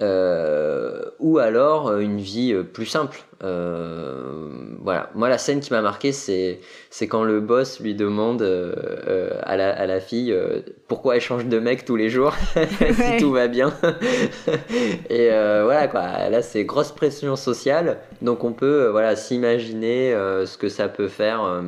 ou 0.00 1.38
alors 1.38 1.88
euh, 1.88 2.00
une 2.00 2.18
vie 2.18 2.52
euh, 2.52 2.62
plus 2.62 2.86
simple. 2.86 3.22
Voilà. 3.40 5.10
Moi, 5.14 5.28
la 5.28 5.38
scène 5.38 5.60
qui 5.60 5.72
m'a 5.72 5.82
marqué, 5.82 6.12
c'est 6.12 6.60
c'est 6.90 7.08
quand 7.08 7.24
le 7.24 7.40
boss 7.40 7.80
lui 7.80 7.94
demande 7.94 8.42
à, 8.42 9.56
la, 9.56 9.70
à 9.70 9.86
la 9.86 10.00
fille 10.00 10.36
pourquoi 10.88 11.16
elle 11.16 11.20
change 11.20 11.46
de 11.46 11.58
mec 11.58 11.84
tous 11.84 11.96
les 11.96 12.10
jours 12.10 12.34
si 12.78 13.16
tout 13.18 13.32
va 13.32 13.48
bien. 13.48 13.72
Et 15.10 15.28
voilà 15.28 15.88
quoi. 15.88 16.28
Là, 16.28 16.42
c'est 16.42 16.64
grosse 16.64 16.92
pression 16.92 17.36
sociale, 17.36 17.98
donc 18.22 18.44
on 18.44 18.52
peut 18.52 18.88
voilà 18.88 19.16
s'imaginer 19.16 20.12
ce 20.44 20.56
que 20.58 20.68
ça 20.68 20.88
peut 20.88 21.08
faire. 21.08 21.62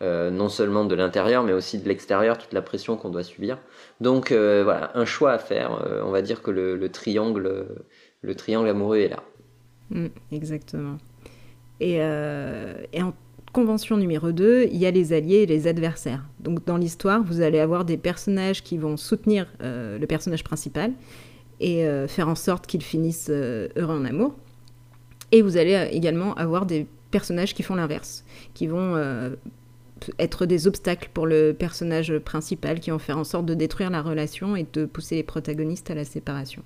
non 0.00 0.48
seulement 0.48 0.84
de 0.84 0.94
l'intérieur 0.94 1.44
mais 1.44 1.52
aussi 1.52 1.78
de 1.78 1.88
l'extérieur, 1.88 2.38
toute 2.38 2.52
la 2.52 2.62
pression 2.62 2.96
qu'on 2.96 3.10
doit 3.10 3.22
subir. 3.22 3.58
Donc 4.00 4.32
euh, 4.32 4.62
voilà, 4.64 4.90
un 4.94 5.04
choix 5.04 5.32
à 5.32 5.38
faire. 5.38 5.80
Euh, 5.86 6.02
on 6.04 6.10
va 6.10 6.22
dire 6.22 6.42
que 6.42 6.50
le, 6.50 6.88
triangle, 6.88 7.66
le 8.22 8.34
triangle 8.34 8.68
amoureux 8.68 8.98
est 8.98 9.08
là. 9.08 9.22
Mm, 9.90 10.06
exactement. 10.32 10.98
Euh, 11.82 12.76
et, 12.92 13.02
en 13.02 13.14
convention 13.52 13.96
numéro 13.96 14.32
2, 14.32 14.68
il 14.70 14.76
y 14.76 14.86
a 14.86 14.90
les 14.90 15.12
alliés 15.12 15.42
et 15.42 15.46
les 15.46 15.66
adversaires. 15.66 16.24
Donc 16.40 16.64
dans 16.64 16.76
l'histoire, 16.76 17.22
vous 17.22 17.40
allez 17.40 17.60
avoir 17.60 17.84
des 17.84 17.96
personnages 17.96 18.62
qui 18.62 18.78
vont 18.78 18.96
soutenir 18.96 19.46
le 19.60 20.04
personnage 20.06 20.42
principal 20.42 20.92
et 21.60 21.86
faire 22.08 22.28
en 22.28 22.34
sorte 22.34 22.66
qu'il 22.66 22.82
finisse 22.82 23.30
heureux 23.30 23.94
en 23.94 24.04
amour. 24.04 24.34
Et 25.30 25.40
vous 25.40 25.56
allez 25.56 25.88
également 25.92 26.34
avoir 26.34 26.66
des 26.66 26.88
personnages 27.12 27.54
qui 27.54 27.62
font 27.62 27.76
l'inverse, 27.76 28.24
qui 28.54 28.66
vont 28.66 28.96
être 30.18 30.46
des 30.46 30.66
obstacles 30.66 31.10
pour 31.12 31.26
le 31.26 31.52
personnage 31.52 32.18
principal 32.18 32.80
qui 32.80 32.90
vont 32.90 32.98
faire 32.98 33.18
en 33.18 33.24
sorte 33.24 33.46
de 33.46 33.54
détruire 33.54 33.90
la 33.90 34.02
relation 34.02 34.56
et 34.56 34.66
de 34.72 34.84
pousser 34.84 35.16
les 35.16 35.22
protagonistes 35.22 35.90
à 35.90 35.94
la 35.94 36.04
séparation. 36.04 36.62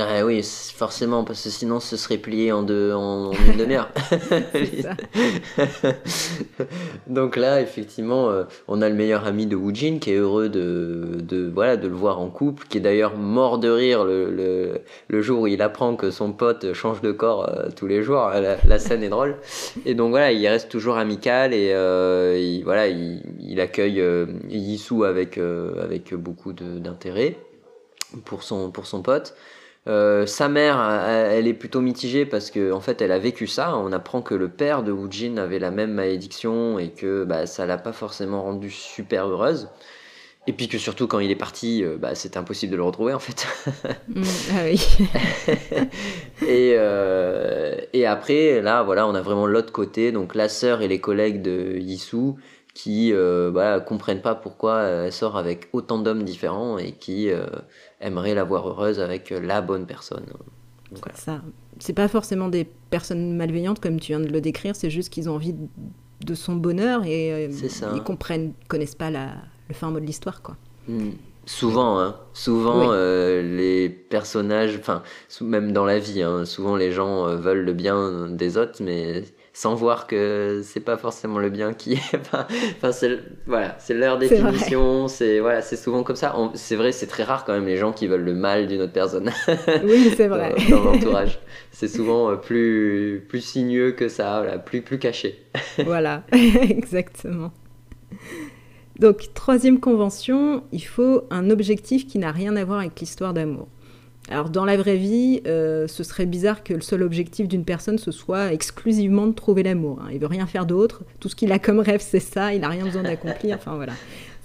Ah 0.00 0.24
oui, 0.24 0.42
forcément, 0.76 1.24
parce 1.24 1.42
que 1.42 1.50
sinon 1.50 1.80
ce 1.80 1.96
serait 1.96 2.18
plié 2.18 2.52
en, 2.52 2.62
deux, 2.62 2.92
en, 2.92 3.32
une 3.32 3.56
demi-heure. 3.56 3.90
Donc 7.08 7.36
là, 7.36 7.60
effectivement, 7.60 8.30
euh, 8.30 8.44
on 8.68 8.80
a 8.80 8.88
le 8.88 8.94
meilleur 8.94 9.26
ami 9.26 9.46
de 9.46 9.56
Woojin 9.56 9.98
qui 9.98 10.12
est 10.12 10.16
heureux 10.16 10.48
de, 10.48 11.16
de, 11.20 11.50
voilà, 11.52 11.76
de 11.76 11.88
le 11.88 11.96
voir 11.96 12.20
en 12.20 12.30
couple, 12.30 12.68
qui 12.68 12.78
est 12.78 12.80
d'ailleurs 12.80 13.16
mort 13.16 13.58
de 13.58 13.68
rire 13.68 14.04
le, 14.04 14.30
le, 14.30 14.82
le, 15.08 15.20
jour 15.20 15.40
où 15.40 15.46
il 15.48 15.60
apprend 15.62 15.96
que 15.96 16.12
son 16.12 16.32
pote 16.32 16.72
change 16.74 17.00
de 17.00 17.10
corps 17.10 17.48
euh, 17.48 17.68
tous 17.74 17.88
les 17.88 18.04
jours. 18.04 18.30
La, 18.30 18.78
scène 18.78 19.02
est 19.02 19.08
drôle. 19.08 19.36
Et 19.84 19.94
donc 19.94 20.10
voilà, 20.10 20.30
il 20.30 20.46
reste 20.46 20.70
toujours 20.70 20.96
amical 20.96 21.52
et 21.52 21.72
euh, 21.72 22.38
il, 22.38 22.62
voilà, 22.62 22.86
il, 22.86 23.20
il 23.40 23.60
accueille 23.60 24.00
Yisu 24.48 25.04
avec, 25.04 25.38
avec 25.38 26.14
beaucoup 26.14 26.52
d'intérêt 26.52 27.36
pour 28.24 28.44
son, 28.44 28.70
pour 28.70 28.86
son 28.86 29.02
pote. 29.02 29.34
Euh, 29.86 30.26
sa 30.26 30.48
mère, 30.48 30.80
elle 30.80 31.46
est 31.46 31.54
plutôt 31.54 31.80
mitigée 31.80 32.26
parce 32.26 32.50
qu'en 32.50 32.72
en 32.72 32.80
fait, 32.80 33.00
elle 33.00 33.12
a 33.12 33.18
vécu 33.18 33.46
ça. 33.46 33.76
On 33.76 33.92
apprend 33.92 34.20
que 34.22 34.34
le 34.34 34.48
père 34.48 34.82
de 34.82 34.92
Woojin 34.92 35.38
avait 35.38 35.58
la 35.58 35.70
même 35.70 35.92
malédiction 35.92 36.78
et 36.78 36.90
que 36.90 37.24
bah, 37.24 37.46
ça 37.46 37.64
l'a 37.64 37.78
pas 37.78 37.92
forcément 37.92 38.42
rendue 38.42 38.70
super 38.70 39.26
heureuse. 39.26 39.68
Et 40.48 40.52
puis 40.54 40.66
que 40.66 40.78
surtout 40.78 41.06
quand 41.06 41.18
il 41.18 41.30
est 41.30 41.36
parti, 41.36 41.84
euh, 41.84 41.98
bah, 41.98 42.14
c'était 42.14 42.38
impossible 42.38 42.72
de 42.72 42.78
le 42.78 42.82
retrouver 42.82 43.12
en 43.12 43.18
fait. 43.18 43.46
Mm, 44.08 44.22
ah 44.52 44.64
oui. 44.64 44.80
et, 46.48 46.74
euh, 46.78 47.76
et 47.92 48.06
après, 48.06 48.62
là, 48.62 48.82
voilà, 48.82 49.06
on 49.06 49.14
a 49.14 49.20
vraiment 49.20 49.46
l'autre 49.46 49.70
côté, 49.70 50.12
donc 50.12 50.34
la 50.34 50.48
sœur 50.48 50.80
et 50.80 50.88
les 50.88 50.98
collègues 50.98 51.42
de 51.42 51.76
Yisu 51.76 52.32
qui 52.72 53.12
euh, 53.12 53.50
bah, 53.50 53.80
comprennent 53.80 54.22
pas 54.22 54.34
pourquoi 54.34 54.80
elle 54.82 55.12
sort 55.12 55.36
avec 55.36 55.68
autant 55.74 55.98
d'hommes 55.98 56.22
différents 56.22 56.78
et 56.78 56.92
qui 56.92 57.30
aimerait 58.00 58.34
la 58.34 58.44
voir 58.44 58.68
heureuse 58.68 59.00
avec 59.00 59.32
euh, 59.32 59.40
la 59.40 59.60
bonne 59.60 59.86
personne. 59.86 60.24
Ça, 61.14 61.42
c'est 61.78 61.92
pas 61.92 62.08
forcément 62.08 62.48
des 62.48 62.64
personnes 62.64 63.36
malveillantes 63.36 63.80
comme 63.80 64.00
tu 64.00 64.12
viens 64.12 64.20
de 64.20 64.28
le 64.28 64.40
décrire, 64.40 64.74
c'est 64.74 64.90
juste 64.90 65.10
qu'ils 65.10 65.28
ont 65.28 65.34
envie 65.34 65.54
de 66.24 66.34
son 66.34 66.56
bonheur 66.56 67.04
et 67.04 67.32
euh, 67.32 67.68
ils 67.94 68.02
comprennent, 68.02 68.52
connaissent 68.68 68.94
pas 68.94 69.10
la, 69.10 69.34
le 69.68 69.74
fin 69.74 69.90
mot 69.90 70.00
de 70.00 70.06
l'histoire, 70.06 70.42
quoi. 70.42 70.56
Hmm. 70.88 71.10
Souvent, 71.44 71.98
hein. 71.98 72.16
souvent 72.34 72.90
euh, 72.92 73.40
les 73.40 73.88
personnages, 73.88 74.76
enfin 74.78 75.02
même 75.40 75.72
dans 75.72 75.86
la 75.86 75.98
vie, 75.98 76.22
hein, 76.22 76.44
souvent 76.44 76.76
les 76.76 76.92
gens 76.92 77.34
veulent 77.36 77.64
le 77.64 77.72
bien 77.72 78.28
des 78.28 78.58
autres, 78.58 78.82
mais 78.82 79.24
sans 79.58 79.74
voir 79.74 80.06
que 80.06 80.60
c'est 80.62 80.78
pas 80.78 80.96
forcément 80.96 81.40
le 81.40 81.50
bien 81.50 81.72
qui 81.72 81.94
est. 82.12 82.14
enfin, 82.14 82.92
c'est 82.92 83.18
voilà, 83.44 83.74
c'est 83.80 83.94
leur 83.94 84.16
définition. 84.16 85.08
C'est 85.08 85.40
voilà, 85.40 85.62
c'est 85.62 85.74
souvent 85.74 86.04
comme 86.04 86.14
ça. 86.14 86.32
C'est 86.54 86.76
vrai, 86.76 86.92
c'est 86.92 87.08
très 87.08 87.24
rare 87.24 87.44
quand 87.44 87.54
même 87.54 87.66
les 87.66 87.76
gens 87.76 87.90
qui 87.92 88.06
veulent 88.06 88.22
le 88.22 88.34
mal 88.34 88.68
d'une 88.68 88.82
autre 88.82 88.92
personne. 88.92 89.32
Oui, 89.82 90.12
c'est 90.16 90.28
vrai. 90.28 90.54
dans, 90.70 90.84
l'entourage, 90.84 91.40
c'est 91.72 91.88
souvent 91.88 92.30
euh, 92.30 92.36
plus 92.36 93.26
plus 93.28 93.40
sinueux 93.40 93.90
que 93.90 94.08
ça, 94.08 94.42
voilà, 94.42 94.58
plus 94.58 94.80
plus 94.80 95.00
caché. 95.00 95.44
voilà, 95.84 96.22
exactement. 96.30 97.50
Donc 99.00 99.34
troisième 99.34 99.80
convention, 99.80 100.62
il 100.70 100.84
faut 100.84 101.24
un 101.30 101.50
objectif 101.50 102.06
qui 102.06 102.20
n'a 102.20 102.30
rien 102.30 102.54
à 102.54 102.64
voir 102.64 102.78
avec 102.78 103.00
l'histoire 103.00 103.34
d'amour. 103.34 103.66
Alors 104.30 104.50
dans 104.50 104.64
la 104.64 104.76
vraie 104.76 104.96
vie, 104.96 105.40
euh, 105.46 105.88
ce 105.88 106.04
serait 106.04 106.26
bizarre 106.26 106.62
que 106.62 106.74
le 106.74 106.82
seul 106.82 107.02
objectif 107.02 107.48
d'une 107.48 107.64
personne 107.64 107.98
ce 107.98 108.10
soit 108.10 108.52
exclusivement 108.52 109.26
de 109.26 109.32
trouver 109.32 109.62
l'amour. 109.62 110.00
Hein. 110.02 110.10
Il 110.12 110.18
veut 110.18 110.26
rien 110.26 110.46
faire 110.46 110.66
d'autre. 110.66 111.02
Tout 111.18 111.28
ce 111.28 111.36
qu'il 111.36 111.50
a 111.52 111.58
comme 111.58 111.80
rêve, 111.80 112.02
c'est 112.02 112.20
ça. 112.20 112.52
Il 112.52 112.60
n'a 112.60 112.68
rien 112.68 112.84
besoin 112.84 113.02
d'accomplir. 113.02 113.56
Enfin 113.56 113.76
voilà, 113.76 113.94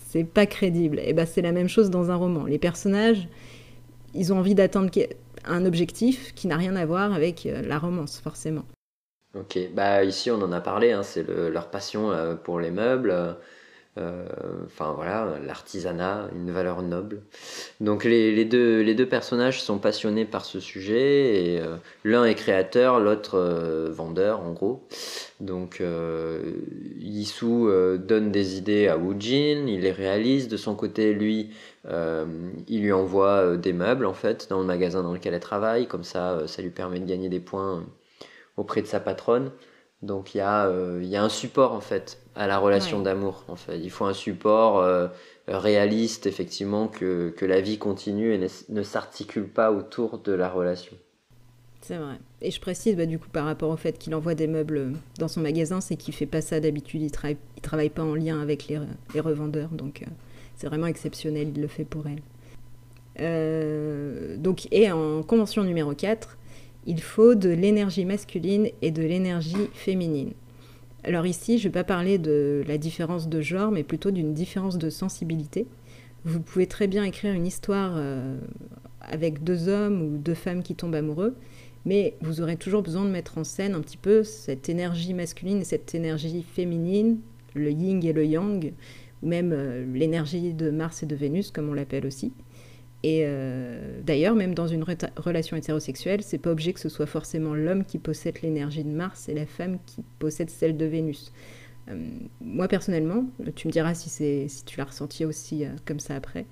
c'est 0.09 0.23
pas 0.23 0.45
crédible. 0.45 1.01
Et 1.03 1.13
ben 1.13 1.25
c'est 1.25 1.41
la 1.41 1.51
même 1.51 1.67
chose 1.67 1.89
dans 1.89 2.11
un 2.11 2.15
roman. 2.15 2.45
Les 2.45 2.59
personnages, 2.59 3.27
ils 4.13 4.31
ont 4.31 4.39
envie 4.39 4.55
d'atteindre 4.55 4.89
un 5.45 5.65
objectif 5.65 6.33
qui 6.33 6.47
n'a 6.47 6.55
rien 6.55 6.77
à 6.77 6.85
voir 6.85 7.13
avec 7.13 7.45
euh, 7.45 7.61
la 7.61 7.77
romance 7.77 8.19
forcément. 8.19 8.63
Ok, 9.35 9.57
bah 9.73 10.03
ici 10.05 10.31
on 10.31 10.41
en 10.41 10.51
a 10.53 10.61
parlé. 10.61 10.91
Hein. 10.91 11.03
c'est 11.03 11.27
leur 11.27 11.69
passion 11.69 12.11
euh, 12.11 12.35
pour 12.35 12.59
les 12.59 12.71
meubles. 12.71 13.13
Euh, 13.99 14.25
enfin 14.65 14.91
voilà, 14.93 15.37
l'artisanat, 15.45 16.27
une 16.35 16.49
valeur 16.49 16.81
noble. 16.81 17.21
Donc 17.79 18.03
les, 18.05 18.43
deux, 18.45 19.05
personnages 19.05 19.61
sont 19.61 19.77
passionnés 19.77 20.25
par 20.25 20.45
ce 20.45 20.59
sujet 20.59 21.53
et 21.53 21.59
euh, 21.59 21.75
l'un 22.03 22.25
est 22.25 22.33
créateur, 22.33 22.99
l'autre 22.99 23.37
euh, 23.37 23.91
vendeur 23.91 24.39
en 24.41 24.51
gros. 24.51 24.87
Donc 25.39 25.83
Yisu 26.99 27.45
donne 27.99 28.31
des 28.31 28.57
idées 28.57 28.87
à 28.87 28.97
Woojin, 28.97 29.67
il 29.67 29.81
les 29.81 29.91
réalise. 29.91 30.47
De 30.47 30.57
son 30.57 30.75
côté, 30.75 31.13
lui, 31.13 31.49
il 32.67 32.81
lui 32.81 32.93
envoie 32.93 33.57
des 33.57 33.73
meubles 33.73 34.05
en 34.05 34.13
fait 34.13 34.47
dans 34.49 34.59
le 34.59 34.65
magasin 34.65 35.03
dans 35.03 35.13
lequel 35.13 35.33
elle 35.33 35.39
travaille. 35.39 35.87
Comme 35.87 36.03
ça, 36.05 36.47
ça 36.47 36.61
lui 36.61 36.69
permet 36.69 36.99
de 36.99 37.05
gagner 37.05 37.29
des 37.29 37.41
points 37.41 37.83
auprès 38.57 38.81
de 38.81 38.87
sa 38.87 38.99
patronne. 38.99 39.51
Donc 40.03 40.35
il 40.35 40.37
y, 40.37 40.41
a, 40.41 40.69
il 41.01 41.07
y 41.07 41.15
a 41.15 41.23
un 41.23 41.29
support 41.29 41.71
en 41.71 41.79
fait 41.79 42.19
à 42.35 42.47
la 42.47 42.57
relation 42.57 43.01
d'amour. 43.01 43.43
En 43.47 43.55
fait, 43.55 43.79
il 43.79 43.89
faut 43.89 44.05
un 44.05 44.13
support 44.13 44.79
euh, 44.79 45.07
réaliste, 45.47 46.25
effectivement, 46.25 46.87
que, 46.87 47.29
que, 47.35 47.45
la 47.45 47.61
vie 47.61 47.77
continue 47.77 48.33
et 48.33 48.47
ne, 48.69 48.83
s'articule 48.83 49.47
pas 49.47 49.71
autour 49.71 50.19
de 50.19 50.31
la 50.31 50.49
relation. 50.49 50.95
C'est 51.81 51.97
vrai. 51.97 52.15
Et 52.41 52.49
je 52.49 52.61
précise, 52.61 52.95
bah, 52.95 53.05
du 53.05 53.19
coup, 53.19 53.29
par 53.29 53.45
rapport 53.45 53.69
au 53.69 53.77
fait 53.77 53.97
qu'il 53.97 54.15
envoie 54.15 54.35
des 54.35 54.47
meubles 54.47 54.93
dans 55.19 55.27
son 55.27 55.41
magasin, 55.41 55.81
c'est 55.81 55.97
qu'il 55.97 56.13
fait 56.13 56.25
pas 56.25 56.41
ça 56.41 56.59
d'habitude. 56.59 57.01
Il 57.01 57.11
travaille, 57.11 57.37
il 57.57 57.61
travaille 57.61 57.89
pas 57.89 58.03
en 58.03 58.15
lien 58.15 58.41
avec 58.41 58.67
les, 58.67 58.79
les 59.13 59.19
revendeurs, 59.19 59.69
donc 59.69 60.01
euh, 60.01 60.11
c'est 60.55 60.67
vraiment 60.67 60.87
exceptionnel. 60.87 61.51
Il 61.55 61.61
le 61.61 61.67
fait 61.67 61.85
pour 61.85 62.07
elle. 62.07 62.21
Euh, 63.19 64.37
donc, 64.37 64.67
et 64.71 64.91
en 64.91 65.23
convention 65.23 65.63
numéro 65.63 65.93
4, 65.93 66.37
il 66.85 67.01
faut 67.01 67.35
de 67.35 67.49
l'énergie 67.49 68.05
masculine 68.05 68.69
et 68.81 68.91
de 68.91 69.01
l'énergie 69.01 69.69
féminine. 69.73 70.33
Alors 71.03 71.25
ici, 71.25 71.57
je 71.57 71.67
ne 71.67 71.69
vais 71.69 71.79
pas 71.79 71.83
parler 71.83 72.17
de 72.17 72.63
la 72.67 72.77
différence 72.77 73.27
de 73.27 73.41
genre, 73.41 73.71
mais 73.71 73.83
plutôt 73.83 74.11
d'une 74.11 74.33
différence 74.33 74.77
de 74.77 74.89
sensibilité. 74.89 75.67
Vous 76.23 76.39
pouvez 76.39 76.67
très 76.67 76.87
bien 76.87 77.03
écrire 77.03 77.33
une 77.33 77.45
histoire 77.45 77.93
euh, 77.97 78.37
avec 79.01 79.43
deux 79.43 79.67
hommes 79.67 80.01
ou 80.01 80.17
deux 80.17 80.33
femmes 80.33 80.63
qui 80.63 80.75
tombent 80.75 80.95
amoureux, 80.95 81.35
mais 81.85 82.15
vous 82.21 82.39
aurez 82.39 82.55
toujours 82.55 82.81
besoin 82.81 83.03
de 83.03 83.09
mettre 83.09 83.37
en 83.37 83.43
scène 83.43 83.75
un 83.75 83.81
petit 83.81 83.97
peu 83.97 84.23
cette 84.23 84.69
énergie 84.69 85.13
masculine 85.13 85.59
et 85.59 85.65
cette 85.65 85.93
énergie 85.93 86.43
féminine, 86.43 87.19
le 87.53 87.71
yin 87.71 88.01
et 88.03 88.13
le 88.13 88.25
yang, 88.25 88.71
ou 89.21 89.27
même 89.27 89.51
euh, 89.51 89.85
l'énergie 89.93 90.53
de 90.53 90.69
Mars 90.69 91.03
et 91.03 91.05
de 91.05 91.15
Vénus, 91.15 91.51
comme 91.51 91.69
on 91.69 91.73
l'appelle 91.73 92.05
aussi. 92.05 92.31
Et 93.03 93.23
euh, 93.25 93.99
d'ailleurs, 94.01 94.33
même 94.33 94.55
dans 94.55 94.67
une 94.67 94.85
relation 95.17 95.57
hétérosexuelle, 95.57 96.23
c'est 96.23 96.37
pas 96.37 96.51
obligé 96.51 96.71
que 96.71 96.79
ce 96.79 96.87
soit 96.87 97.05
forcément 97.05 97.53
l'homme 97.53 97.83
qui 97.83 97.97
possède 97.97 98.41
l'énergie 98.41 98.85
de 98.85 98.89
Mars 98.89 99.27
et 99.27 99.33
la 99.33 99.45
femme 99.45 99.77
qui 99.85 100.03
possède 100.19 100.49
celle 100.49 100.77
de 100.77 100.85
Vénus. 100.85 101.33
Euh, 101.89 102.01
moi 102.39 102.69
personnellement, 102.69 103.25
tu 103.55 103.67
me 103.67 103.73
diras 103.73 103.93
si, 103.93 104.09
si 104.09 104.63
tu 104.65 104.77
l'as 104.77 104.85
ressenti 104.85 105.25
aussi 105.25 105.65
euh, 105.65 105.69
comme 105.83 105.99
ça 105.99 106.15
après, 106.15 106.45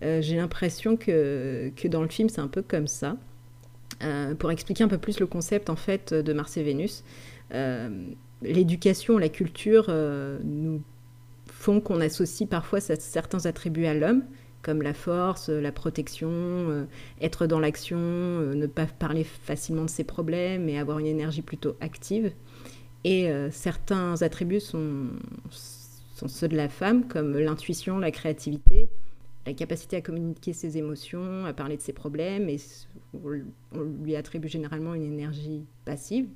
j'ai 0.00 0.36
l'impression 0.36 0.96
que, 0.96 1.70
que, 1.76 1.88
dans 1.88 2.02
le 2.02 2.08
film 2.08 2.30
c'est 2.30 2.40
un 2.40 2.48
peu 2.48 2.62
comme 2.62 2.86
ça. 2.86 3.18
pour 4.38 4.50
expliquer 4.50 4.84
un 4.84 4.88
peu 4.88 4.96
plus 4.96 5.20
le 5.20 5.26
concept 5.26 5.68
en 5.68 5.76
fait 5.76 6.14
de 6.14 6.32
Mars 6.32 6.56
et 6.56 6.62
Vénus, 6.62 7.04
l'éducation, 8.40 9.18
la 9.18 9.28
culture 9.28 9.92
nous 10.44 10.80
font 11.46 11.80
qu'on 11.80 12.00
associe 12.00 12.48
parfois 12.48 12.80
certains 12.80 13.44
attributs 13.44 13.86
à 13.86 13.92
l'homme 13.94 14.22
comme 14.62 14.82
la 14.82 14.94
force, 14.94 15.48
la 15.48 15.72
protection, 15.72 16.30
euh, 16.30 16.84
être 17.20 17.46
dans 17.46 17.60
l'action, 17.60 17.98
euh, 17.98 18.54
ne 18.54 18.66
pas 18.66 18.86
parler 18.86 19.24
facilement 19.24 19.84
de 19.84 19.90
ses 19.90 20.04
problèmes 20.04 20.68
et 20.68 20.78
avoir 20.78 20.98
une 20.98 21.06
énergie 21.06 21.42
plutôt 21.42 21.76
active. 21.80 22.32
Et 23.04 23.30
euh, 23.30 23.50
certains 23.50 24.20
attributs 24.22 24.60
sont, 24.60 25.06
ceux 25.50 26.48
de 26.48 26.56
la 26.56 26.68
femme, 26.68 27.06
comme 27.06 27.38
l'intuition, 27.38 27.98
la 27.98 28.10
créativité, 28.10 28.88
la 29.46 29.54
capacité 29.54 29.96
à 29.96 30.00
communiquer 30.00 30.52
ses 30.52 30.76
émotions, 30.76 31.44
à 31.46 31.52
parler 31.52 31.76
de 31.76 31.82
ses 31.82 31.92
problèmes, 31.92 32.48
et 32.48 32.58
on 33.14 33.82
lui 34.02 34.16
attribue 34.16 34.48
généralement 34.48 34.94
une 34.94 35.04
énergie 35.04 35.64
passive. 35.84 36.26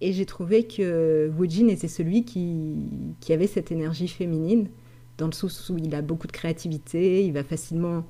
Et 0.00 0.12
j'ai 0.12 0.26
trouvé 0.26 0.64
que 0.64 1.28
Woojin 1.36 1.66
était 1.68 1.88
celui 1.88 2.24
qui 2.24 3.32
avait 3.32 3.48
cette 3.48 3.72
énergie 3.72 4.06
féminine 4.06 4.68
dans 5.18 5.26
le 5.26 5.32
sens 5.32 5.68
où 5.68 5.76
il 5.78 5.94
a 5.94 6.02
beaucoup 6.02 6.26
de 6.26 6.32
créativité, 6.32 7.24
il 7.24 7.32
va 7.32 7.44
facilement 7.44 8.04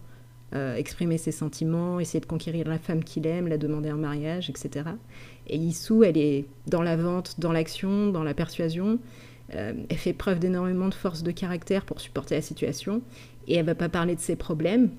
euh, 0.54 0.76
exprimer 0.76 1.18
ses 1.18 1.32
sentiments, 1.32 2.00
essayer 2.00 2.20
de 2.20 2.26
conquérir 2.26 2.68
la 2.68 2.78
femme 2.78 3.02
qu'il 3.02 3.26
aime, 3.26 3.48
la 3.48 3.58
demander 3.58 3.90
en 3.90 3.96
mariage, 3.96 4.48
etc. 4.48 4.90
Et 5.46 5.56
Issou, 5.56 6.04
elle 6.04 6.16
est 6.16 6.46
dans 6.66 6.82
la 6.82 6.96
vente, 6.96 7.38
dans 7.38 7.52
l'action, 7.52 8.08
dans 8.08 8.22
la 8.22 8.34
persuasion. 8.34 8.98
Euh, 9.54 9.72
elle 9.88 9.96
fait 9.96 10.12
preuve 10.12 10.38
d'énormément 10.38 10.88
de 10.88 10.94
force 10.94 11.22
de 11.22 11.30
caractère 11.30 11.84
pour 11.84 12.00
supporter 12.00 12.34
la 12.34 12.42
situation. 12.42 13.02
Et 13.46 13.56
elle 13.56 13.66
va 13.66 13.74
pas 13.74 13.88
parler 13.88 14.14
de 14.14 14.20
ses 14.20 14.36
problèmes 14.36 14.90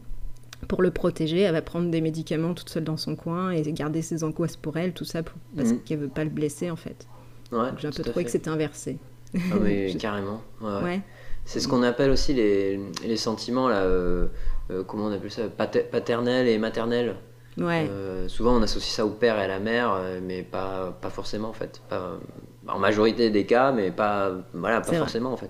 pour 0.67 0.81
le 0.81 0.91
protéger. 0.91 1.41
Elle 1.41 1.53
va 1.53 1.61
prendre 1.61 1.89
des 1.89 2.01
médicaments 2.01 2.53
toute 2.53 2.69
seule 2.69 2.83
dans 2.83 2.97
son 2.97 3.15
coin 3.15 3.51
et 3.51 3.61
garder 3.71 4.01
ses 4.01 4.23
angoisses 4.23 4.57
pour 4.57 4.77
elle, 4.77 4.93
tout 4.93 5.05
ça 5.05 5.21
parce 5.55 5.71
mmh. 5.71 5.79
qu'elle 5.85 5.99
veut 5.99 6.09
pas 6.09 6.23
le 6.23 6.31
blesser 6.31 6.71
en 6.71 6.75
fait. 6.75 7.07
Ouais, 7.51 7.69
J'ai 7.77 7.87
un 7.87 7.91
peu 7.91 8.03
trouvé 8.03 8.25
que 8.25 8.31
c'était 8.31 8.49
inversé. 8.49 8.97
Ah, 9.35 9.55
mais 9.61 9.95
carrément. 9.99 10.41
Ouais. 10.61 11.01
C'est 11.49 11.59
ce 11.59 11.67
qu'on 11.67 11.81
appelle 11.81 12.11
aussi 12.11 12.35
les, 12.35 12.79
les 13.03 13.17
sentiments, 13.17 13.67
là, 13.69 13.81
euh, 13.81 14.27
euh, 14.69 14.83
comment 14.83 15.05
on 15.05 15.11
appelle 15.11 15.31
ça 15.31 15.41
Paternel 15.49 16.47
et 16.47 16.59
maternel. 16.59 17.15
Ouais. 17.57 17.87
Euh, 17.89 18.27
souvent 18.27 18.55
on 18.55 18.61
associe 18.61 18.93
ça 18.93 19.03
au 19.03 19.09
père 19.09 19.39
et 19.39 19.45
à 19.45 19.47
la 19.47 19.59
mère, 19.59 19.99
mais 20.21 20.43
pas, 20.43 20.95
pas 21.01 21.09
forcément 21.09 21.49
en 21.49 21.53
fait. 21.53 21.81
Pas, 21.89 22.19
en 22.67 22.77
majorité 22.77 23.31
des 23.31 23.47
cas, 23.47 23.71
mais 23.71 23.89
pas, 23.89 24.31
voilà, 24.53 24.79
pas 24.81 24.93
forcément 24.93 25.33
en 25.33 25.37
fait. 25.37 25.49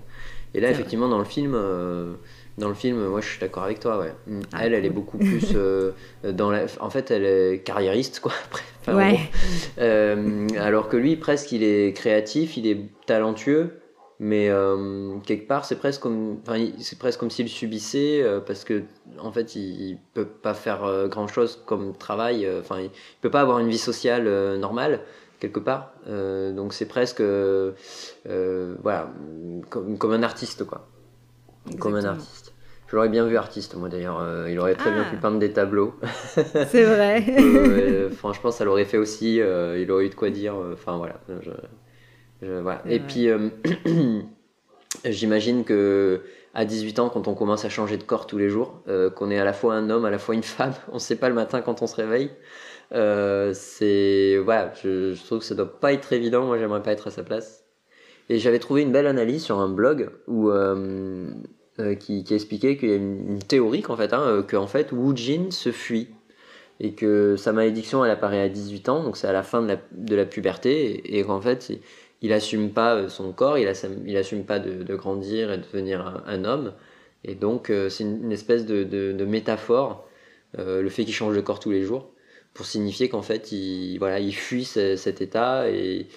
Et 0.54 0.60
là, 0.60 0.70
effectivement, 0.70 1.06
dans 1.06 1.18
le 1.18 1.26
film, 1.26 1.52
dans 1.52 2.68
le 2.68 2.74
film, 2.74 3.06
moi 3.06 3.20
je 3.20 3.28
suis 3.28 3.38
d'accord 3.38 3.64
avec 3.64 3.80
toi, 3.80 3.98
ouais. 3.98 4.14
Mm. 4.26 4.40
Ah, 4.54 4.64
elle, 4.64 4.72
elle 4.72 4.86
est 4.86 4.90
beaucoup 4.90 5.18
plus 5.18 5.54
dans 6.24 6.50
la... 6.50 6.64
En 6.80 6.88
fait, 6.88 7.10
elle 7.10 7.26
est 7.26 7.62
carriériste, 7.62 8.20
quoi. 8.20 8.32
ouais. 8.88 9.20
alors 10.58 10.88
que 10.88 10.96
lui, 10.96 11.16
presque, 11.16 11.52
il 11.52 11.62
est 11.62 11.92
créatif, 11.94 12.56
il 12.56 12.66
est 12.66 12.80
talentueux, 13.04 13.80
mais 14.22 14.50
euh, 14.50 15.18
quelque 15.24 15.48
part 15.48 15.64
c'est 15.64 15.76
presque 15.76 16.02
comme 16.02 16.40
c'est 16.78 16.98
presque 16.98 17.18
comme 17.18 17.30
s'il 17.30 17.48
subissait 17.48 18.22
euh, 18.22 18.38
parce 18.38 18.64
que 18.64 18.82
en 19.18 19.32
fait 19.32 19.56
il, 19.56 19.98
peut 20.12 20.26
pas 20.26 20.52
faire 20.52 20.84
euh, 20.84 21.08
grand 21.08 21.26
chose 21.26 21.62
comme 21.64 21.96
travail 21.96 22.46
enfin 22.60 22.80
il 22.80 22.90
peut 23.22 23.30
pas 23.30 23.40
avoir 23.40 23.60
une 23.60 23.70
vie 23.70 23.78
sociale 23.78 24.28
normale 24.58 25.00
quelque 25.40 25.58
part. 25.58 25.94
Donc 26.06 26.74
c'est 26.74 26.86
presque 26.86 27.22
voilà 28.26 29.10
comme, 29.70 29.96
comme, 29.96 30.12
un 30.12 30.22
artiste 30.22 30.64
quoi. 30.64 30.86
Comme 31.78 31.94
un 31.94 32.04
artiste. 32.04 32.52
Je 32.88 32.96
l'aurais 32.96 33.08
bien 33.08 33.24
vu 33.24 33.38
artiste 33.38 33.74
moi 33.74 33.88
d'ailleurs 33.88 34.22
il 34.46 34.58
aurait 34.58 34.74
très 34.74 34.92
bien 34.92 35.04
pu 35.04 35.16
ah. 35.16 35.22
peindre 35.22 35.38
des 35.38 35.54
tableaux. 35.54 35.94
C'est 36.34 36.84
vrai. 36.84 38.10
Franchement 38.10 38.50
ça 38.50 38.66
l'aurait 38.66 38.84
fait 38.84 38.98
aussi 38.98 39.36
il 39.36 39.90
aurait 39.90 40.04
eu 40.04 40.10
de 40.10 40.14
quoi 40.14 40.28
dire 40.28 40.56
enfin 40.74 40.98
voilà 40.98 41.20
je, 41.40 41.52
et 42.86 43.00
puis, 43.00 43.28
euh, 43.28 43.48
j'imagine 45.04 45.64
que 45.64 46.22
à 46.54 46.64
18 46.64 46.98
ans, 46.98 47.08
quand 47.10 47.28
on 47.28 47.34
commence 47.34 47.64
à 47.64 47.68
changer 47.68 47.96
de 47.96 48.02
corps 48.02 48.26
tous 48.26 48.38
les 48.38 48.48
jours, 48.48 48.82
euh, 48.88 49.10
qu'on 49.10 49.30
est 49.30 49.38
à 49.38 49.44
la 49.44 49.52
fois 49.52 49.74
un 49.74 49.88
homme, 49.90 50.04
à 50.04 50.10
la 50.10 50.18
fois 50.18 50.34
une 50.34 50.42
femme, 50.42 50.74
on 50.88 50.94
ne 50.94 50.98
sait 50.98 51.16
pas 51.16 51.28
le 51.28 51.34
matin 51.34 51.60
quand 51.60 51.82
on 51.82 51.86
se 51.86 51.96
réveille. 51.96 52.30
Euh, 52.92 53.52
c'est 53.54 54.36
voilà, 54.38 54.72
je, 54.82 55.14
trouve 55.26 55.40
que 55.40 55.44
ça 55.44 55.54
doit 55.54 55.80
pas 55.80 55.92
être 55.92 56.12
évident. 56.12 56.46
Moi, 56.46 56.58
j'aimerais 56.58 56.82
pas 56.82 56.92
être 56.92 57.08
à 57.08 57.10
sa 57.10 57.22
place. 57.22 57.64
Et 58.28 58.38
j'avais 58.38 58.58
trouvé 58.58 58.82
une 58.82 58.92
belle 58.92 59.06
analyse 59.06 59.42
sur 59.42 59.58
un 59.58 59.68
blog 59.68 60.10
où 60.28 60.50
qui, 61.98 62.24
qui, 62.24 62.34
expliquait 62.34 62.76
qu'il 62.76 62.88
y 62.90 62.92
a 62.92 62.96
une, 62.96 63.40
théorie 63.40 63.82
qu'en 63.82 63.96
fait, 63.96 64.12
hein, 64.12 64.44
que 64.46 64.56
en 64.56 64.66
fait, 64.66 64.92
Wu 64.92 65.16
Jin 65.16 65.50
se 65.50 65.72
fuit 65.72 66.10
et 66.80 66.94
que 66.94 67.36
sa 67.36 67.52
malédiction 67.52 68.04
elle 68.04 68.10
apparaît 68.10 68.40
à 68.40 68.48
18 68.48 68.88
ans, 68.88 69.02
donc 69.02 69.16
c'est 69.16 69.26
à 69.28 69.32
la 69.32 69.42
fin 69.42 69.62
de 69.62 69.68
la, 69.68 69.76
de 69.92 70.16
la 70.16 70.24
puberté, 70.24 71.18
et, 71.18 71.22
qu'en 71.22 71.40
fait 71.40 71.70
il 72.22 72.32
assume 72.32 72.70
pas 72.70 72.96
euh, 72.96 73.08
son 73.08 73.32
corps, 73.32 73.58
il 73.58 73.66
assume, 73.68 74.44
pas 74.44 74.58
de, 74.58 74.94
grandir 74.94 75.52
et 75.52 75.58
de 75.58 75.62
devenir 75.62 76.22
un, 76.26 76.44
homme. 76.44 76.74
Et 77.24 77.34
donc, 77.34 77.70
euh, 77.70 77.88
c'est 77.88 78.04
une, 78.04 78.32
espèce 78.32 78.66
de, 78.66 79.24
métaphore, 79.24 80.06
euh, 80.58 80.82
le 80.82 80.88
fait 80.88 81.04
qu'il 81.04 81.14
change 81.14 81.34
de 81.34 81.40
corps 81.40 81.60
tous 81.60 81.70
les 81.70 81.82
jours, 81.82 82.10
pour 82.54 82.66
signifier 82.66 83.08
qu'en 83.08 83.22
fait, 83.22 83.52
il, 83.52 83.98
il 84.02 84.32
fuit 84.32 84.64
cet 84.64 85.20
état 85.20 85.70
et 85.70 86.08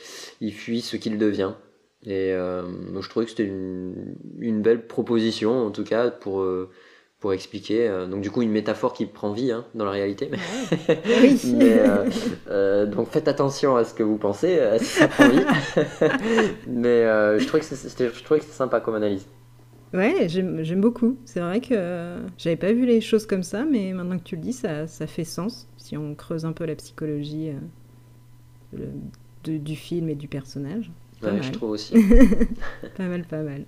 il 0.42 0.54
fuit 0.54 0.82
ce 0.82 0.98
qu'il 0.98 1.18
devient. 1.18 1.54
Et 2.06 2.32
je 2.32 3.10
trouvais 3.10 3.26
que 3.26 3.32
c'était 3.32 3.46
une, 3.46 4.62
belle 4.62 4.88
proposition, 4.88 5.68
en 5.68 5.72
tout 5.72 5.86
cas, 5.86 6.10
pour 6.10 6.46
pour 7.24 7.32
expliquer. 7.32 7.88
Euh, 7.88 8.06
donc 8.06 8.20
du 8.20 8.30
coup 8.30 8.42
une 8.42 8.52
métaphore 8.52 8.92
qui 8.92 9.06
prend 9.06 9.32
vie 9.32 9.54
hein, 9.54 9.64
dans 9.76 9.86
la 9.86 9.92
réalité. 9.92 10.30
Oui. 11.22 11.40
Euh, 11.62 12.10
euh, 12.50 12.86
donc 12.86 13.08
faites 13.08 13.30
attention 13.30 13.78
à 13.78 13.86
ce 13.86 13.94
que 13.94 14.04
vous 14.04 14.18
pensez, 14.18 14.60
si 14.80 14.86
ça 14.86 15.08
prend 15.08 15.30
vie. 15.30 15.40
mais 16.68 17.04
je 17.40 17.46
trouvais 17.46 17.62
que 17.62 17.66
c'était 17.66 18.54
sympa 18.54 18.82
comme 18.82 18.96
analyse. 18.96 19.26
Ouais, 19.94 20.28
j'aime 20.28 20.82
beaucoup. 20.82 21.16
C'est 21.24 21.40
vrai 21.40 21.62
que 21.62 22.18
j'avais 22.38 22.58
pas 22.58 22.74
vu 22.74 22.86
les 22.86 23.00
choses 23.00 23.26
comme 23.26 23.44
ça, 23.44 23.64
mais 23.64 23.94
maintenant 23.94 24.18
que 24.18 24.24
tu 24.24 24.36
le 24.36 24.42
dis, 24.42 24.54
ça, 24.54 24.86
ça 24.88 25.08
fait 25.08 25.24
sens 25.24 25.70
si 25.78 25.96
on 25.96 26.16
creuse 26.16 26.44
un 26.44 26.52
peu 26.52 26.66
la 26.66 26.76
psychologie 26.76 27.52
du 29.46 29.76
film 29.78 30.10
et 30.10 30.16
du 30.16 30.28
personnage. 30.28 30.92
ouais, 31.22 31.42
je 31.42 31.52
trouve 31.52 31.70
aussi. 31.70 31.94
pas 32.98 33.08
mal, 33.08 33.24
pas 33.24 33.44
mal. 33.44 33.64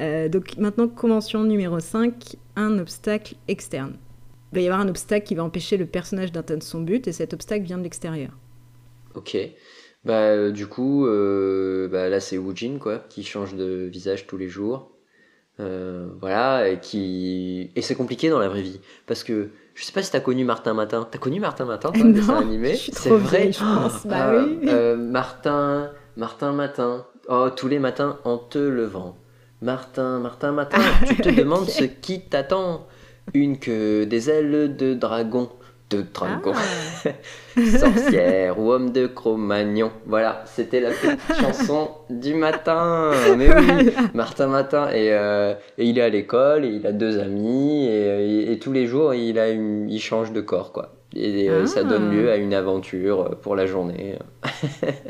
Euh, 0.00 0.28
donc 0.28 0.56
maintenant, 0.58 0.88
convention 0.88 1.44
numéro 1.44 1.80
5, 1.80 2.36
un 2.56 2.78
obstacle 2.78 3.34
externe. 3.48 3.94
Il 4.52 4.56
va 4.56 4.60
y 4.60 4.66
avoir 4.66 4.80
un 4.80 4.88
obstacle 4.88 5.26
qui 5.26 5.34
va 5.34 5.44
empêcher 5.44 5.76
le 5.76 5.86
personnage 5.86 6.32
d'atteindre 6.32 6.62
son 6.62 6.80
but, 6.80 7.08
et 7.08 7.12
cet 7.12 7.34
obstacle 7.34 7.64
vient 7.64 7.78
de 7.78 7.82
l'extérieur. 7.82 8.30
Ok. 9.14 9.36
Bah, 10.04 10.14
euh, 10.14 10.52
du 10.52 10.66
coup, 10.66 11.06
euh, 11.06 11.88
bah, 11.88 12.08
là 12.08 12.20
c'est 12.20 12.38
Woojin 12.38 12.78
quoi, 12.78 12.98
qui 13.08 13.24
change 13.24 13.54
de 13.54 13.88
visage 13.90 14.26
tous 14.26 14.36
les 14.36 14.48
jours. 14.48 14.92
voilà, 15.58 16.68
et 16.68 16.78
qui 16.80 17.70
et 17.74 17.82
c'est 17.82 17.94
compliqué 17.94 18.28
dans 18.28 18.38
la 18.38 18.48
vraie 18.48 18.62
vie 18.62 18.80
parce 19.06 19.24
que 19.24 19.48
je 19.74 19.84
sais 19.84 19.92
pas 19.92 20.02
si 20.02 20.12
t'as 20.12 20.20
connu 20.20 20.44
Martin 20.44 20.74
Matin. 20.74 21.08
T'as 21.10 21.18
connu 21.18 21.40
Martin 21.40 21.64
Matin, 21.64 21.90
toi, 21.90 22.04
dessin 22.04 22.36
animé? 22.36 22.76
C'est 22.92 23.10
vrai, 23.10 23.52
je 23.52 23.58
pense. 23.58 24.06
bah 24.06 24.42
oui. 24.44 24.68
Martin, 24.96 25.90
Martin 26.16 26.52
Matin. 26.52 27.06
Oh, 27.28 27.48
tous 27.54 27.68
les 27.68 27.78
matins 27.78 28.18
en 28.24 28.38
te 28.38 28.58
levant. 28.58 29.16
Martin, 29.62 30.18
Martin, 30.18 30.52
Martin, 30.52 30.80
tu 31.06 31.16
te 31.16 31.28
demandes 31.36 31.68
ce 31.68 31.84
qui 31.84 32.20
t'attend. 32.20 32.86
Une 33.34 33.58
queue, 33.58 34.06
des 34.06 34.30
ailes 34.30 34.76
de 34.76 34.94
dragon. 34.94 35.50
De 35.90 36.04
dragon. 36.12 36.52
Ah. 36.54 37.10
Sorcière 37.78 38.58
ou 38.58 38.70
homme 38.70 38.90
de 38.90 39.06
Cro-Magnon. 39.06 39.90
Voilà, 40.06 40.42
c'était 40.46 40.80
la 40.80 40.90
petite 40.90 41.20
chanson 41.40 41.90
du 42.10 42.34
matin. 42.34 43.12
Mais 43.36 43.48
oui, 43.52 43.90
Martin 44.14 44.48
Matin. 44.48 44.88
Euh, 44.92 45.54
et, 45.78 45.86
il 45.86 45.98
est 45.98 46.02
à 46.02 46.08
l'école, 46.08 46.64
et 46.64 46.68
il 46.68 46.86
a 46.86 46.92
deux 46.92 47.18
amis, 47.18 47.88
et, 47.88 48.58
tous 48.60 48.72
les 48.72 48.86
jours, 48.86 49.14
il, 49.14 49.38
a 49.38 49.48
il 49.48 50.00
change 50.00 50.32
de 50.32 50.40
corps, 50.40 50.72
quoi. 50.72 50.95
Et 51.18 51.48
euh, 51.48 51.64
ça 51.64 51.82
donne 51.82 52.10
lieu 52.10 52.28
ah. 52.28 52.34
à 52.34 52.36
une 52.36 52.52
aventure 52.52 53.22
euh, 53.22 53.28
pour 53.40 53.56
la 53.56 53.64
journée. 53.64 54.18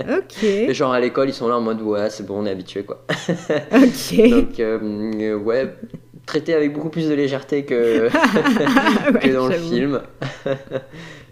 ok. 0.00 0.44
Et 0.44 0.72
genre 0.72 0.92
à 0.92 1.00
l'école, 1.00 1.28
ils 1.28 1.34
sont 1.34 1.48
là 1.48 1.56
en 1.56 1.60
mode 1.60 1.82
ouais, 1.82 2.10
c'est 2.10 2.24
bon, 2.24 2.42
on 2.42 2.46
est 2.46 2.50
habitué 2.50 2.84
quoi. 2.84 3.04
ok. 3.08 4.30
Donc, 4.30 4.60
euh, 4.60 5.34
ouais, 5.36 5.74
traité 6.24 6.54
avec 6.54 6.72
beaucoup 6.72 6.90
plus 6.90 7.08
de 7.08 7.14
légèreté 7.14 7.64
que, 7.64 8.08
que 9.18 9.32
dans 9.32 9.48
le 9.48 9.54
film. 9.54 10.00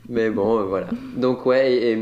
Mais 0.09 0.29
bon, 0.31 0.65
voilà. 0.65 0.89
Donc, 1.17 1.47
ouais, 1.47 1.97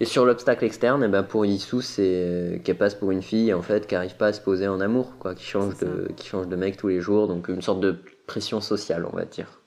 et, 0.00 0.04
sur 0.04 0.26
l'obstacle 0.26 0.64
externe, 0.64 1.04
eh 1.04 1.08
ben 1.08 1.22
pour 1.22 1.46
Issou, 1.46 1.80
c'est 1.80 2.60
qu'elle 2.64 2.76
passe 2.76 2.96
pour 2.96 3.12
une 3.12 3.22
fille 3.22 3.54
en 3.54 3.62
fait 3.62 3.86
qui 3.86 3.94
n'arrive 3.94 4.16
pas 4.16 4.26
à 4.26 4.32
se 4.32 4.40
poser 4.40 4.66
en 4.66 4.80
amour, 4.80 5.12
quoi, 5.20 5.36
qui 5.36 5.44
change, 5.44 5.78
de, 5.78 6.08
qui 6.16 6.26
change 6.26 6.48
de 6.48 6.56
mec 6.56 6.76
tous 6.76 6.88
les 6.88 7.00
jours, 7.00 7.28
donc 7.28 7.48
une 7.48 7.62
sorte 7.62 7.80
de 7.80 7.94
pression 8.26 8.60
sociale, 8.60 9.06
on 9.10 9.14
va 9.14 9.26
dire. 9.26 9.60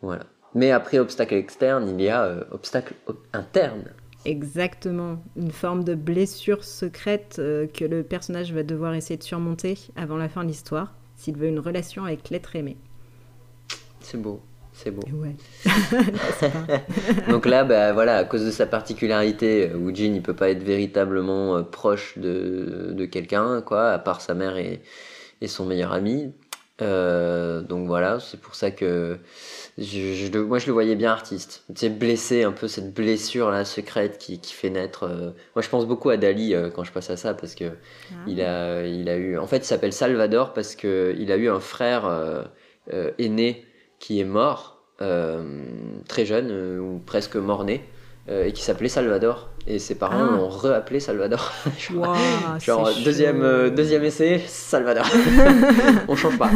Voilà. 0.00 0.22
Mais 0.54 0.70
après 0.70 0.98
obstacle 0.98 1.34
externe, 1.34 1.88
il 1.88 2.02
y 2.02 2.08
a 2.08 2.24
euh, 2.24 2.44
obstacle 2.50 2.94
interne. 3.32 3.84
Exactement, 4.24 5.22
une 5.36 5.52
forme 5.52 5.84
de 5.84 5.94
blessure 5.94 6.64
secrète 6.64 7.36
euh, 7.38 7.66
que 7.66 7.84
le 7.84 8.02
personnage 8.02 8.52
va 8.52 8.62
devoir 8.62 8.94
essayer 8.94 9.16
de 9.16 9.22
surmonter 9.22 9.78
avant 9.96 10.16
la 10.16 10.28
fin 10.28 10.42
de 10.42 10.48
l'histoire, 10.48 10.94
s'il 11.16 11.36
veut 11.36 11.48
une 11.48 11.60
relation 11.60 12.04
avec 12.04 12.30
l'être 12.30 12.56
aimé. 12.56 12.76
C'est 14.00 14.20
beau, 14.20 14.40
c'est 14.72 14.90
beau. 14.90 15.02
Ouais. 15.12 15.36
Donc 17.30 17.46
là, 17.46 17.64
bah, 17.64 17.92
voilà, 17.92 18.16
à 18.16 18.24
cause 18.24 18.44
de 18.44 18.50
sa 18.50 18.66
particularité, 18.66 19.70
euh, 19.70 19.76
Woojin 19.76 20.14
il 20.14 20.22
peut 20.22 20.36
pas 20.36 20.50
être 20.50 20.62
véritablement 20.62 21.62
proche 21.62 22.18
de, 22.18 22.90
de 22.92 23.04
quelqu'un, 23.04 23.62
quoi, 23.62 23.90
à 23.90 23.98
part 23.98 24.20
sa 24.20 24.34
mère 24.34 24.56
et, 24.56 24.82
et 25.40 25.46
son 25.46 25.66
meilleur 25.66 25.92
ami. 25.92 26.32
donc 26.80 27.86
voilà, 27.86 28.18
c'est 28.18 28.40
pour 28.40 28.54
ça 28.54 28.70
que 28.70 29.18
je, 29.78 30.38
moi, 30.38 30.58
je 30.58 30.66
le 30.66 30.72
voyais 30.72 30.96
bien 30.96 31.12
artiste. 31.12 31.64
Sais, 31.74 31.88
blessé, 31.88 32.42
un 32.42 32.52
peu 32.52 32.66
cette 32.66 32.92
blessure 32.92 33.50
là 33.50 33.64
secrète 33.64 34.18
qui, 34.18 34.40
qui 34.40 34.52
fait 34.52 34.70
naître. 34.70 35.04
Euh, 35.04 35.30
moi, 35.54 35.62
je 35.62 35.68
pense 35.68 35.86
beaucoup 35.86 36.10
à 36.10 36.16
Dali 36.16 36.54
euh, 36.54 36.68
quand 36.68 36.82
je 36.82 36.90
passe 36.90 37.10
à 37.10 37.16
ça 37.16 37.34
parce 37.34 37.54
que 37.54 37.64
ah. 37.64 38.14
il 38.26 38.42
a, 38.42 38.86
il 38.86 39.08
a 39.08 39.16
eu. 39.16 39.38
En 39.38 39.46
fait, 39.46 39.58
il 39.58 39.64
s'appelle 39.64 39.92
Salvador 39.92 40.52
parce 40.52 40.74
que 40.74 41.14
il 41.18 41.30
a 41.30 41.36
eu 41.36 41.48
un 41.48 41.60
frère 41.60 42.06
euh, 42.06 43.10
aîné 43.18 43.64
qui 44.00 44.20
est 44.20 44.24
mort 44.24 44.74
très 46.08 46.26
jeune 46.26 46.80
ou 46.80 46.98
presque 46.98 47.36
mort-né 48.28 48.48
et 48.48 48.52
qui 48.52 48.62
s'appelait 48.62 48.88
Salvador. 48.88 49.48
Et 49.70 49.78
ses 49.78 49.96
parents 49.96 50.26
ah. 50.30 50.36
l'ont 50.36 50.48
reappelé 50.48 50.98
Salvador. 50.98 51.52
Genre, 51.78 52.90
deuxième, 53.04 53.42
euh, 53.42 53.68
deuxième 53.68 54.02
essai, 54.02 54.40
Salvador. 54.46 55.04
on 56.08 56.16
change 56.16 56.38
pas. 56.38 56.50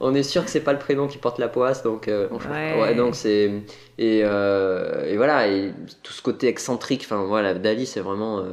On, 0.00 0.14
est 0.14 0.22
sûr 0.22 0.44
que 0.44 0.50
c'est 0.50 0.60
pas 0.60 0.72
le 0.72 0.78
prénom 0.78 1.08
qui 1.08 1.18
porte 1.18 1.40
la 1.40 1.48
poisse, 1.48 1.82
donc 1.82 2.06
euh, 2.06 2.28
on 2.30 2.38
change 2.38 2.52
pas. 2.52 2.80
Ouais, 2.80 2.94
donc 2.94 3.16
c'est 3.16 3.50
et, 3.98 4.20
euh, 4.22 5.10
et, 5.10 5.16
voilà 5.16 5.48
et 5.48 5.72
tout 6.04 6.12
ce 6.12 6.22
côté 6.22 6.46
excentrique. 6.46 7.02
Enfin 7.04 7.24
voilà, 7.24 7.54
Dali 7.54 7.86
c'est 7.86 8.00
vraiment 8.00 8.44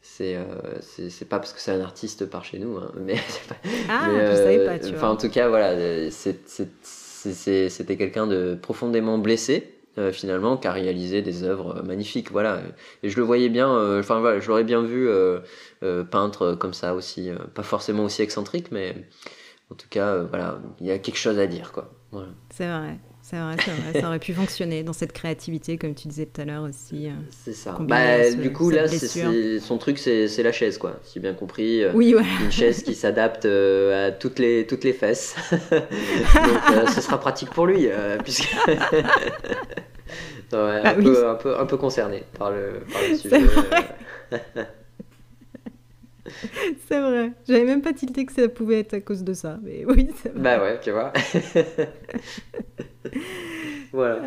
c'est 0.00 0.38
c'est 0.80 1.28
pas 1.28 1.38
parce 1.38 1.52
que 1.52 1.60
c'est 1.60 1.72
un 1.72 1.82
artiste 1.82 2.24
par 2.24 2.46
chez 2.46 2.58
nous, 2.58 2.78
hein, 2.78 2.90
mais 3.04 3.16
pas, 3.48 3.56
ah, 3.90 4.08
je 4.30 4.36
savais 4.36 4.64
pas. 4.64 4.78
Tu 4.78 4.94
enfin 4.94 5.10
en 5.10 5.16
tout 5.16 5.28
cas 5.28 5.48
voilà, 5.48 6.10
c'était 6.10 7.96
quelqu'un 7.98 8.26
de 8.26 8.58
profondément 8.60 9.18
blessé 9.18 9.74
euh, 9.98 10.12
finalement 10.12 10.56
qu'à 10.56 10.70
réaliser 10.70 11.20
des 11.20 11.42
œuvres 11.42 11.82
magnifiques. 11.82 12.30
Voilà. 12.30 12.60
Et 13.02 13.10
je 13.10 13.16
le 13.16 13.22
voyais 13.24 13.48
bien, 13.48 13.68
euh, 13.74 14.00
enfin 14.00 14.20
voilà, 14.20 14.38
je 14.38 14.46
l'aurais 14.48 14.64
bien 14.64 14.82
vu 14.82 15.08
euh, 15.08 15.40
peintre 16.04 16.54
comme 16.54 16.74
ça 16.74 16.94
aussi, 16.94 17.30
pas 17.54 17.64
forcément 17.64 18.04
aussi 18.04 18.22
excentrique, 18.22 18.70
mais 18.70 18.94
en 19.70 19.74
tout 19.74 19.88
cas, 19.88 20.18
voilà, 20.22 20.60
il 20.80 20.86
y 20.86 20.90
a 20.90 20.98
quelque 20.98 21.18
chose 21.18 21.38
à 21.38 21.46
dire, 21.46 21.72
quoi. 21.72 21.90
C'est 22.50 22.68
vrai. 22.68 22.98
C'est 23.30 23.38
vrai, 23.38 24.00
ça 24.00 24.08
aurait 24.08 24.18
pu 24.18 24.32
fonctionner 24.32 24.82
dans 24.82 24.92
cette 24.92 25.12
créativité, 25.12 25.78
comme 25.78 25.94
tu 25.94 26.08
disais 26.08 26.26
tout 26.26 26.40
à 26.40 26.44
l'heure 26.44 26.64
aussi. 26.64 27.08
c'est 27.30 27.52
ça. 27.52 27.76
Bah, 27.80 28.30
du 28.30 28.52
coup, 28.52 28.70
là, 28.70 28.86
son 29.60 29.78
truc, 29.78 29.98
c'est 29.98 30.42
la 30.42 30.52
chaise, 30.52 30.78
quoi. 30.78 30.98
Si 31.04 31.20
bien 31.20 31.34
compris. 31.34 31.82
Oui, 31.94 32.12
voilà. 32.12 32.28
Une 32.42 32.52
chaise 32.52 32.82
qui 32.82 32.94
s'adapte 32.94 33.44
à 33.46 34.10
toutes 34.12 34.38
les, 34.38 34.66
toutes 34.66 34.84
les 34.84 34.92
fesses. 34.92 35.36
Donc, 35.70 36.88
ce 36.94 37.00
sera 37.00 37.20
pratique 37.20 37.50
pour 37.50 37.66
lui, 37.66 37.88
puisque. 38.24 38.48
Ouais, 40.52 40.80
ah 40.82 40.90
un, 40.90 40.94
peu, 40.94 41.28
un, 41.28 41.34
peu, 41.36 41.60
un, 41.60 41.66
peu, 41.66 41.76
concerné 41.76 42.24
par 42.36 42.50
le, 42.50 42.80
par 42.92 43.00
le 43.08 43.16
sujet. 43.16 43.40
C'est 46.88 47.00
vrai. 47.00 47.32
J'avais 47.46 47.64
même 47.64 47.82
pas 47.82 47.92
tilté 47.92 48.24
que 48.24 48.32
ça 48.32 48.48
pouvait 48.48 48.80
être 48.80 48.94
à 48.94 49.00
cause 49.00 49.24
de 49.24 49.32
ça. 49.32 49.58
Mais 49.62 49.84
oui, 49.88 50.08
c'est 50.22 50.30
vrai. 50.30 50.40
Bah 50.40 50.62
ouais, 50.62 50.80
tu 50.80 50.90
vois. 50.90 51.12
voilà. 53.92 54.22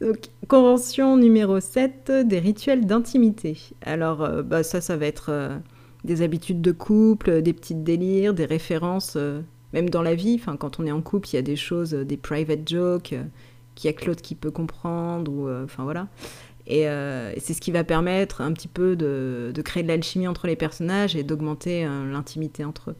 Donc, 0.00 0.16
convention 0.46 1.16
numéro 1.16 1.60
7, 1.60 2.12
des 2.24 2.38
rituels 2.38 2.86
d'intimité. 2.86 3.58
Alors, 3.82 4.22
euh, 4.22 4.42
bah, 4.42 4.62
ça, 4.62 4.80
ça 4.80 4.96
va 4.96 5.06
être 5.06 5.30
euh, 5.30 5.58
des 6.04 6.22
habitudes 6.22 6.60
de 6.60 6.72
couple, 6.72 7.42
des 7.42 7.52
petites 7.52 7.82
délires, 7.82 8.32
des 8.32 8.44
références, 8.44 9.14
euh, 9.16 9.40
même 9.72 9.90
dans 9.90 10.02
la 10.02 10.14
vie. 10.14 10.38
Enfin, 10.40 10.56
quand 10.56 10.78
on 10.78 10.86
est 10.86 10.92
en 10.92 11.02
couple, 11.02 11.28
il 11.30 11.34
y 11.34 11.38
a 11.38 11.42
des 11.42 11.56
choses, 11.56 11.92
des 11.92 12.16
private 12.16 12.68
jokes, 12.68 13.14
qu'il 13.78 13.88
y 13.88 13.94
a 13.94 13.96
que 13.96 14.06
l'autre 14.06 14.22
qui 14.22 14.34
peut 14.34 14.50
comprendre, 14.50 15.32
ou 15.32 15.46
euh, 15.46 15.64
enfin 15.64 15.84
voilà. 15.84 16.08
Euh, 16.70 17.32
et, 17.34 17.40
c'est 17.40 17.54
ce 17.54 17.60
qui 17.60 17.70
va 17.70 17.84
permettre 17.84 18.40
un 18.40 18.52
petit 18.52 18.68
peu 18.68 18.96
de, 18.96 19.52
créer 19.64 19.82
de 19.82 19.88
l'alchimie 19.88 20.28
entre 20.28 20.46
les 20.46 20.56
personnages 20.56 21.16
et 21.16 21.22
d'augmenter 21.22 21.84
euh, 21.84 22.10
l'intimité 22.10 22.64
entre 22.64 22.90
eux. 22.90 22.96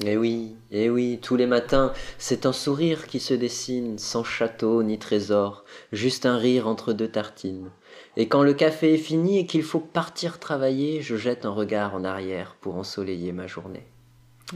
Et 0.00 0.12
eh 0.12 0.16
oui, 0.16 0.54
et 0.70 0.84
eh 0.84 0.90
oui, 0.90 1.18
tous 1.20 1.34
les 1.34 1.46
matins, 1.46 1.92
c'est 2.18 2.46
un 2.46 2.52
sourire 2.52 3.08
qui 3.08 3.18
se 3.18 3.34
dessine, 3.34 3.98
sans 3.98 4.22
château 4.22 4.84
ni 4.84 4.96
trésor, 4.96 5.64
juste 5.90 6.24
un 6.24 6.36
rire 6.36 6.68
entre 6.68 6.92
deux 6.92 7.08
tartines. 7.08 7.68
Et 8.16 8.28
quand 8.28 8.44
le 8.44 8.54
café 8.54 8.94
est 8.94 8.98
fini 8.98 9.40
et 9.40 9.46
qu'il 9.46 9.64
faut 9.64 9.80
partir 9.80 10.38
travailler, 10.38 11.02
je 11.02 11.16
jette 11.16 11.44
un 11.46 11.50
regard 11.50 11.96
en 11.96 12.04
arrière 12.04 12.56
pour 12.60 12.76
ensoleiller 12.76 13.32
ma 13.32 13.48
journée. 13.48 13.86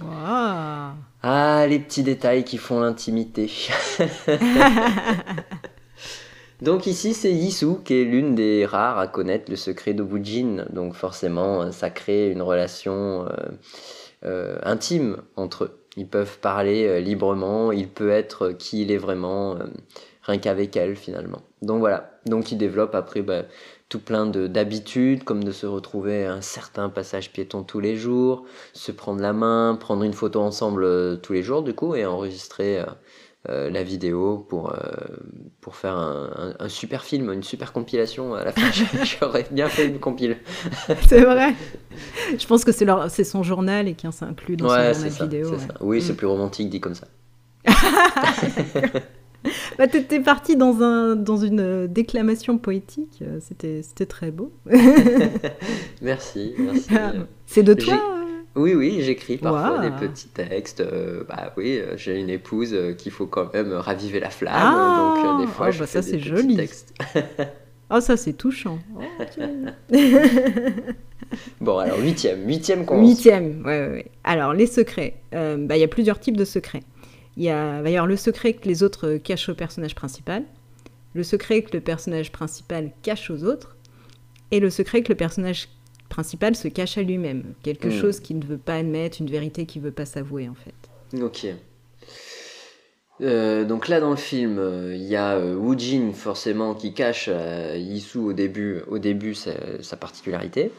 Ah, 0.00 1.66
les 1.68 1.80
petits 1.80 2.04
détails 2.04 2.44
qui 2.44 2.56
font 2.56 2.78
l'intimité. 2.78 3.50
Donc 6.62 6.86
ici, 6.86 7.12
c'est 7.12 7.32
Yisu 7.32 7.82
qui 7.84 7.94
est 7.94 8.04
l'une 8.04 8.36
des 8.36 8.64
rares 8.64 9.00
à 9.00 9.08
connaître 9.08 9.50
le 9.50 9.56
secret 9.56 9.94
de 9.94 10.02
Wujin. 10.04 10.66
Donc 10.70 10.94
forcément, 10.94 11.72
ça 11.72 11.90
crée 11.90 12.30
une 12.30 12.40
relation 12.40 13.26
euh, 13.26 13.30
euh, 14.24 14.58
intime 14.62 15.16
entre 15.34 15.64
eux. 15.64 15.78
Ils 15.96 16.06
peuvent 16.06 16.38
parler 16.38 16.86
euh, 16.86 17.00
librement, 17.00 17.72
il 17.72 17.88
peut 17.88 18.10
être 18.10 18.50
qui 18.52 18.82
il 18.82 18.92
est 18.92 18.96
vraiment, 18.96 19.58
rien 20.22 20.38
qu'avec 20.38 20.76
elle 20.76 20.94
finalement. 20.94 21.42
Donc 21.62 21.80
voilà, 21.80 22.12
donc 22.26 22.52
il 22.52 22.58
développe 22.58 22.94
après 22.94 23.22
bah, 23.22 23.42
tout 23.88 23.98
plein 23.98 24.26
d'habitudes, 24.26 25.24
comme 25.24 25.42
de 25.42 25.50
se 25.50 25.66
retrouver 25.66 26.26
à 26.26 26.34
un 26.34 26.42
certain 26.42 26.90
passage 26.90 27.32
piéton 27.32 27.64
tous 27.64 27.80
les 27.80 27.96
jours, 27.96 28.44
se 28.72 28.92
prendre 28.92 29.20
la 29.20 29.32
main, 29.32 29.76
prendre 29.80 30.04
une 30.04 30.14
photo 30.14 30.40
ensemble 30.40 30.84
euh, 30.84 31.16
tous 31.16 31.32
les 31.32 31.42
jours 31.42 31.64
du 31.64 31.74
coup 31.74 31.96
et 31.96 32.06
enregistrer 32.06 32.84
euh, 33.48 33.52
euh, 33.52 33.70
la 33.70 33.82
vidéo 33.82 34.46
pour, 34.48 34.74
pour 35.60 35.76
faire 35.76 35.96
un, 35.96 36.54
un, 36.58 36.68
super 36.68 37.02
film, 37.04 37.32
une 37.32 37.42
super 37.42 37.72
compilation. 37.72 38.34
À 38.34 38.44
la 38.44 38.52
fin, 38.52 38.70
j'aurais 39.20 39.46
bien 39.50 39.68
fait 39.68 39.86
une 39.86 39.98
compile. 39.98 40.36
c'est 41.08 41.22
vrai. 41.22 41.54
Je 42.38 42.46
pense 42.46 42.64
que 42.64 42.72
c'est 42.72 43.24
son 43.24 43.42
journal 43.42 43.88
et 43.88 43.94
qu'il 43.94 44.12
s'inclut 44.12 44.56
dans 44.56 44.68
son 44.68 44.92
journal 44.92 45.10
vidéo. 45.10 45.52
Oui, 45.80 46.00
c'est 46.00 46.12
mm. 46.12 46.16
plus 46.16 46.26
romantique 46.26 46.70
dit 46.70 46.80
comme 46.80 46.94
ça. 46.94 47.06
bah, 49.78 49.88
T'étais 49.88 50.20
parti 50.20 50.56
dans, 50.56 50.82
un, 50.82 51.16
dans 51.16 51.36
une 51.36 51.60
euh, 51.60 51.86
déclamation 51.86 52.58
poétique, 52.58 53.20
euh, 53.22 53.38
c'était, 53.40 53.82
c'était 53.82 54.06
très 54.06 54.30
beau. 54.30 54.52
merci, 56.02 56.54
merci. 56.58 56.88
Ah, 56.94 57.12
c'est 57.46 57.62
de 57.62 57.74
toi 57.74 57.94
euh 57.94 58.21
oui, 58.54 58.74
oui, 58.74 59.00
j'écris 59.00 59.38
parfois 59.38 59.78
des 59.78 59.90
petits 59.90 60.28
textes. 60.28 60.84
bah 61.28 61.52
oui, 61.56 61.80
j'ai 61.96 62.20
une 62.20 62.30
épouse 62.30 62.76
qu'il 62.98 63.12
faut 63.12 63.26
quand 63.26 63.52
même 63.54 63.72
raviver 63.72 64.20
la 64.20 64.30
flamme, 64.30 64.54
ah 64.56 65.14
donc 65.16 65.40
des 65.40 65.52
fois 65.52 65.66
oh, 65.68 65.72
je 65.72 65.78
bah, 65.80 65.86
fais 65.86 66.02
ça, 66.02 66.10
des 66.10 66.18
petits 66.18 66.28
joli. 66.28 66.56
textes. 66.56 66.94
oh, 67.90 68.00
ça 68.00 68.16
c'est 68.16 68.34
touchant. 68.34 68.78
bon, 71.60 71.78
alors 71.78 71.98
huitième, 72.00 72.46
huitième 72.46 72.84
Huitième, 72.90 73.62
ouais, 73.64 73.80
ouais, 73.80 73.88
ouais. 73.88 74.10
Alors 74.24 74.52
les 74.52 74.66
secrets. 74.66 75.14
Bah, 75.32 75.76
il 75.76 75.80
y 75.80 75.84
a 75.84 75.88
plusieurs 75.88 76.20
types 76.20 76.36
de 76.36 76.44
secrets. 76.44 76.82
Il 77.36 77.42
y 77.44 77.50
a, 77.50 77.80
va 77.80 77.88
y 77.88 77.94
avoir 77.94 78.06
le 78.06 78.16
secret 78.16 78.52
que 78.52 78.68
les 78.68 78.82
autres 78.82 79.16
cachent 79.16 79.48
au 79.48 79.54
personnage 79.54 79.94
principal, 79.94 80.44
le 81.14 81.22
secret 81.22 81.62
que 81.62 81.74
le 81.74 81.80
personnage 81.80 82.30
principal 82.32 82.92
cache 83.02 83.30
aux 83.30 83.44
autres, 83.44 83.76
et 84.50 84.60
le 84.60 84.70
secret 84.70 85.02
que 85.02 85.08
le 85.08 85.16
personnage 85.16 85.68
principal 86.12 86.54
se 86.54 86.68
cache 86.68 86.98
à 86.98 87.02
lui-même. 87.02 87.54
Quelque 87.62 87.88
hmm. 87.88 88.00
chose 88.00 88.20
qu'il 88.20 88.38
ne 88.38 88.44
veut 88.44 88.58
pas 88.58 88.76
admettre, 88.76 89.16
une 89.20 89.30
vérité 89.30 89.64
qu'il 89.64 89.80
ne 89.80 89.86
veut 89.86 89.92
pas 89.92 90.04
s'avouer 90.04 90.46
en 90.48 90.54
fait. 90.54 91.22
Ok. 91.22 91.46
Euh, 93.22 93.64
donc 93.64 93.88
là 93.88 93.98
dans 93.98 94.10
le 94.10 94.16
film, 94.16 94.58
euh, 94.58 94.94
il 94.94 95.04
y 95.04 95.16
a 95.16 95.36
euh, 95.36 95.54
Woo-jin 95.54 96.12
forcément 96.12 96.74
qui 96.74 96.92
cache 96.92 97.28
à 97.28 97.76
Yisu 97.76 98.18
au 98.18 98.32
début, 98.34 98.82
au 98.88 98.98
début 98.98 99.34
sa, 99.34 99.96
particularité. 99.96 100.70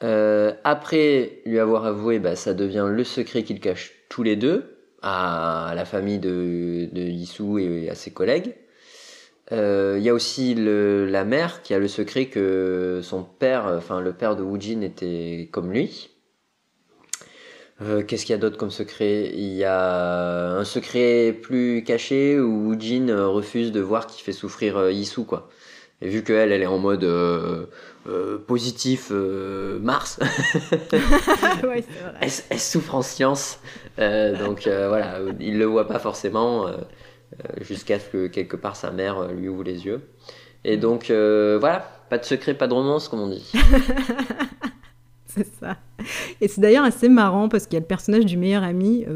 après 0.00 1.42
lui 1.44 1.58
avoir 1.58 1.84
avoué, 1.84 2.18
bah, 2.18 2.34
ça 2.34 2.54
devient 2.54 2.86
le 2.88 3.04
secret 3.04 3.42
qu'ils 3.42 3.60
cachent 3.60 3.92
tous 4.08 4.22
les 4.22 4.36
deux 4.36 4.78
à 5.02 5.74
la 5.76 5.84
famille 5.84 6.18
de, 6.18 6.88
de 6.90 7.02
Issou 7.02 7.58
et 7.58 7.90
à 7.90 7.94
ses 7.94 8.12
collègues. 8.12 8.54
Euh, 9.50 9.96
il 9.98 10.04
y 10.04 10.08
a 10.08 10.14
aussi 10.14 10.54
le, 10.54 11.06
la 11.06 11.24
mère 11.24 11.62
qui 11.62 11.74
a 11.74 11.78
le 11.78 11.88
secret 11.88 12.26
que 12.26 13.00
son 13.02 13.24
père, 13.24 13.66
enfin 13.66 14.00
le 14.00 14.12
père 14.12 14.36
de 14.36 14.42
Woojin 14.42 14.82
était 14.82 15.48
comme 15.52 15.72
lui. 15.72 16.10
Euh, 17.82 18.02
qu'est-ce 18.02 18.24
qu'il 18.24 18.32
y 18.32 18.36
a 18.36 18.38
d'autre 18.38 18.56
comme 18.56 18.70
secret? 18.70 19.30
Il 19.34 19.54
y 19.54 19.64
a 19.64 20.52
un 20.52 20.64
secret 20.64 21.32
plus 21.32 21.82
caché 21.84 22.38
où 22.38 22.68
Woojin 22.68 23.26
refuse 23.26 23.72
de 23.72 23.80
voir 23.80 24.06
qu'il 24.06 24.22
fait 24.22 24.32
souffrir 24.32 24.76
euh, 24.76 24.92
Issou 24.92 25.24
quoi. 25.24 25.48
Et 26.00 26.08
vu 26.08 26.22
qu'elle, 26.22 26.52
elle 26.52 26.62
est 26.62 26.66
en 26.66 26.78
mode 26.78 27.04
euh, 27.04 27.66
positif 28.46 29.08
euh, 29.10 29.78
Mars. 29.80 30.18
ouais, 31.64 31.84
elle, 32.20 32.30
elle, 32.50 32.60
souffre 32.60 32.94
en 32.94 33.02
science. 33.02 33.58
Donc 33.98 34.62
voilà, 34.66 35.18
il 35.40 35.58
le 35.58 35.64
voit 35.64 35.86
pas 35.86 35.98
forcément 35.98 36.66
jusqu'à 37.60 37.98
ce 37.98 38.08
que 38.08 38.26
quelque 38.26 38.56
part 38.56 38.76
sa 38.76 38.90
mère 38.90 39.32
lui 39.32 39.48
ouvre 39.48 39.64
les 39.64 39.84
yeux. 39.84 40.02
Et 40.64 40.76
donc 40.76 41.06
voilà, 41.08 41.86
pas 42.08 42.18
de 42.18 42.24
secret, 42.24 42.54
pas 42.54 42.68
de 42.68 42.74
romance, 42.74 43.08
comme 43.08 43.20
on 43.20 43.28
dit. 43.28 43.52
c'est 45.26 45.46
ça. 45.58 45.76
Et 46.40 46.48
c'est 46.48 46.60
d'ailleurs 46.60 46.84
assez 46.84 47.08
marrant 47.08 47.48
parce 47.48 47.66
qu'il 47.66 47.74
y 47.74 47.76
a 47.78 47.80
le 47.80 47.86
personnage 47.86 48.26
du 48.26 48.36
meilleur 48.36 48.62
ami, 48.62 49.06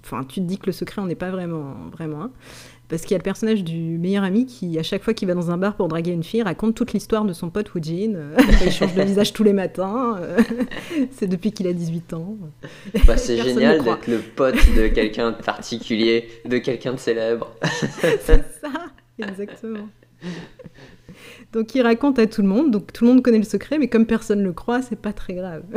enfin, 0.00 0.24
tu 0.24 0.40
te 0.40 0.46
dis 0.46 0.58
que 0.58 0.66
le 0.66 0.72
secret 0.72 1.00
on 1.00 1.06
n'est 1.06 1.14
pas 1.14 1.30
vraiment, 1.30 1.74
vraiment 1.92 2.24
un. 2.24 2.30
Parce 2.88 3.02
qu'il 3.02 3.12
y 3.12 3.14
a 3.14 3.18
le 3.18 3.24
personnage 3.24 3.64
du 3.64 3.98
meilleur 3.98 4.22
ami 4.22 4.46
qui, 4.46 4.78
à 4.78 4.84
chaque 4.84 5.02
fois 5.02 5.12
qu'il 5.12 5.26
va 5.26 5.34
dans 5.34 5.50
un 5.50 5.56
bar 5.56 5.74
pour 5.74 5.88
draguer 5.88 6.12
une 6.12 6.22
fille, 6.22 6.42
raconte 6.42 6.76
toute 6.76 6.92
l'histoire 6.92 7.24
de 7.24 7.32
son 7.32 7.50
pote 7.50 7.74
Woojin. 7.74 8.14
Euh, 8.14 8.36
il 8.64 8.70
change 8.70 8.94
de 8.94 9.02
visage 9.02 9.32
tous 9.32 9.42
les 9.42 9.52
matins. 9.52 10.16
Euh, 10.20 10.38
c'est 11.10 11.26
depuis 11.26 11.50
qu'il 11.50 11.66
a 11.66 11.72
18 11.72 12.12
ans. 12.12 12.36
Bah, 13.06 13.16
c'est 13.16 13.36
génial 13.38 13.82
d'être 13.82 14.06
le 14.06 14.18
pote 14.18 14.54
de 14.76 14.86
quelqu'un 14.86 15.32
de 15.32 15.36
particulier, 15.36 16.28
de 16.44 16.58
quelqu'un 16.58 16.92
de 16.92 16.98
célèbre. 16.98 17.52
c'est 17.62 18.44
ça, 18.60 18.70
exactement. 19.18 19.88
Donc 21.52 21.74
il 21.74 21.82
raconte 21.82 22.20
à 22.20 22.26
tout 22.26 22.42
le 22.42 22.48
monde, 22.48 22.70
donc 22.70 22.92
tout 22.92 23.04
le 23.04 23.10
monde 23.10 23.22
connaît 23.22 23.38
le 23.38 23.44
secret, 23.44 23.78
mais 23.78 23.88
comme 23.88 24.06
personne 24.06 24.40
ne 24.40 24.44
le 24.44 24.52
croit, 24.52 24.82
c'est 24.82 25.00
pas 25.00 25.12
très 25.12 25.34
grave. 25.34 25.64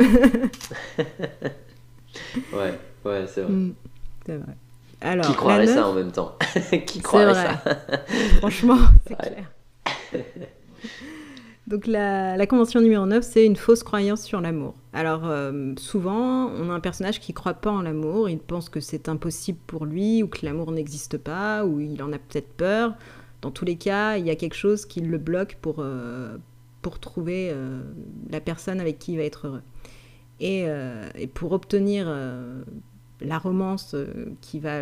ouais, 2.52 2.74
ouais, 3.04 3.24
c'est 3.26 3.42
vrai. 3.42 3.52
Mm, 3.52 3.74
c'est 4.26 4.36
vrai 4.36 4.54
qui 5.00 5.34
croirait 5.34 5.66
ça 5.66 5.88
en 5.88 5.92
même 5.94 6.12
temps 6.12 6.36
Qui 6.86 7.00
croirait 7.00 7.34
ça 7.34 7.62
Franchement, 8.38 8.78
c'est 9.06 9.16
clair. 9.16 9.44
Donc 11.66 11.86
la, 11.86 12.36
la, 12.36 12.46
convention 12.48 12.80
numéro 12.80 13.06
9, 13.06 13.22
c'est 13.22 13.46
une 13.46 13.54
fausse 13.54 13.84
croyance 13.84 14.22
sur 14.22 14.40
l'amour. 14.40 14.74
Alors 14.92 15.22
euh, 15.24 15.72
souvent, 15.78 16.48
on 16.48 16.68
a 16.68 16.72
un 16.72 16.80
personnage 16.80 17.20
qui 17.20 17.30
ne 17.30 17.36
croit 17.36 17.54
pas 17.54 17.70
en 17.70 17.82
l'amour, 17.82 18.28
il 18.28 18.40
pense 18.40 18.68
que 18.68 18.80
c'est 18.80 19.08
impossible 19.08 19.58
pour 19.68 19.86
lui, 19.86 20.24
ou 20.24 20.26
que 20.26 20.44
l'amour 20.44 20.72
n'existe 20.72 21.16
pas, 21.16 21.64
ou 21.64 21.78
il 21.78 22.02
en 22.02 22.12
a 22.12 22.18
peut-être 22.18 22.48
peur. 22.54 22.94
Dans 23.40 23.52
tous 23.52 23.64
les 23.64 23.76
cas, 23.76 24.16
il 24.16 24.26
y 24.26 24.30
a 24.30 24.34
quelque 24.34 24.56
chose 24.56 24.84
qui 24.84 25.00
le 25.00 25.16
bloque 25.16 25.58
pour, 25.62 25.76
euh, 25.78 26.36
pour 26.82 26.98
trouver 26.98 27.50
euh, 27.52 27.82
la 28.30 28.40
personne 28.40 28.80
avec 28.80 28.98
qui 28.98 29.12
il 29.12 29.18
va 29.18 29.22
être 29.22 29.46
heureux. 29.46 29.62
Et, 30.40 30.64
et 31.16 31.26
pour 31.26 31.52
obtenir 31.52 32.08
la 33.20 33.38
romance 33.38 33.94
qui 34.40 34.60
va 34.60 34.80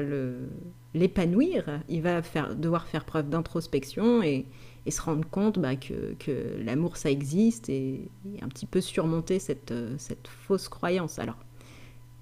l'épanouir, 0.95 1.81
il 1.89 2.03
va 2.03 2.21
devoir 2.55 2.87
faire 2.87 3.05
preuve 3.05 3.29
d'introspection 3.29 4.23
et, 4.23 4.47
se 4.89 5.03
rendre 5.03 5.29
compte 5.29 5.59
bah, 5.59 5.77
que, 5.77 6.17
l'amour 6.65 6.97
ça 6.97 7.11
existe 7.11 7.69
et, 7.69 8.09
un 8.41 8.49
petit 8.49 8.65
peu 8.65 8.81
surmonter 8.81 9.39
cette, 9.39 9.75
cette 9.99 10.29
fausse 10.29 10.69
croyance. 10.71 11.19
Alors, 11.19 11.37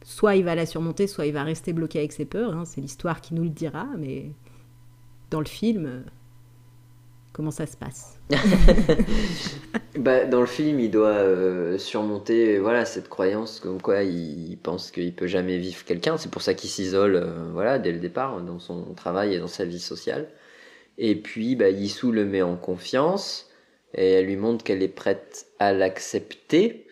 soit 0.03 0.37
il 0.37 0.45
va 0.45 0.55
la 0.55 0.67
surmonter, 0.67 1.07
soit 1.07 1.27
il 1.27 1.33
va 1.33 1.45
rester 1.45 1.73
bloqué 1.73 1.99
avec 1.99 2.13
ses 2.13 2.25
peurs, 2.25 2.57
hein, 2.57 2.65
c'est 2.65 2.81
l'histoire 2.81 3.21
qui 3.21 3.35
nous 3.35 3.45
le 3.45 3.51
dira, 3.51 3.87
mais 3.99 4.33
dans 5.31 5.41
le 5.41 5.47
film, 5.47 6.05
comment 7.33 7.51
ça 7.51 7.67
se 7.67 7.77
passe? 7.77 8.21
bah, 9.99 10.25
Dans 10.25 10.41
le 10.41 10.47
film, 10.47 10.81
il 10.81 10.91
doit 10.91 11.09
euh, 11.09 11.79
surmonter 11.79 12.59
voilà, 12.59 12.85
cette 12.85 13.09
croyance 13.09 13.61
comme 13.61 13.81
quoi 13.81 14.03
il 14.03 14.57
pense 14.63 14.91
qu'il 14.91 15.15
peut 15.15 15.27
jamais 15.27 15.59
vivre 15.59 15.85
quelqu'un. 15.85 16.17
C'est 16.17 16.31
pour 16.31 16.43
ça 16.43 16.55
qu'il 16.55 16.71
s'isole 16.71 17.17
euh, 17.17 17.51
voilà, 17.53 17.79
dès 17.79 17.93
le 17.93 17.99
départ 17.99 18.41
dans 18.43 18.59
son 18.59 18.95
travail 18.95 19.35
et 19.35 19.39
dans 19.39 19.47
sa 19.47 19.65
vie 19.65 19.81
sociale. 19.81 20.29
Et 20.99 21.15
puis, 21.17 21.57
bah, 21.57 21.71
Yissou 21.71 22.13
le 22.13 22.25
met 22.25 22.43
en 22.43 22.57
confiance 22.57 23.51
et 23.95 24.13
elle 24.13 24.27
lui 24.27 24.37
montre 24.37 24.65
qu'elle 24.65 24.83
est 24.83 24.89
prête 24.89 25.47
à 25.59 25.73
l'accepter. 25.73 26.87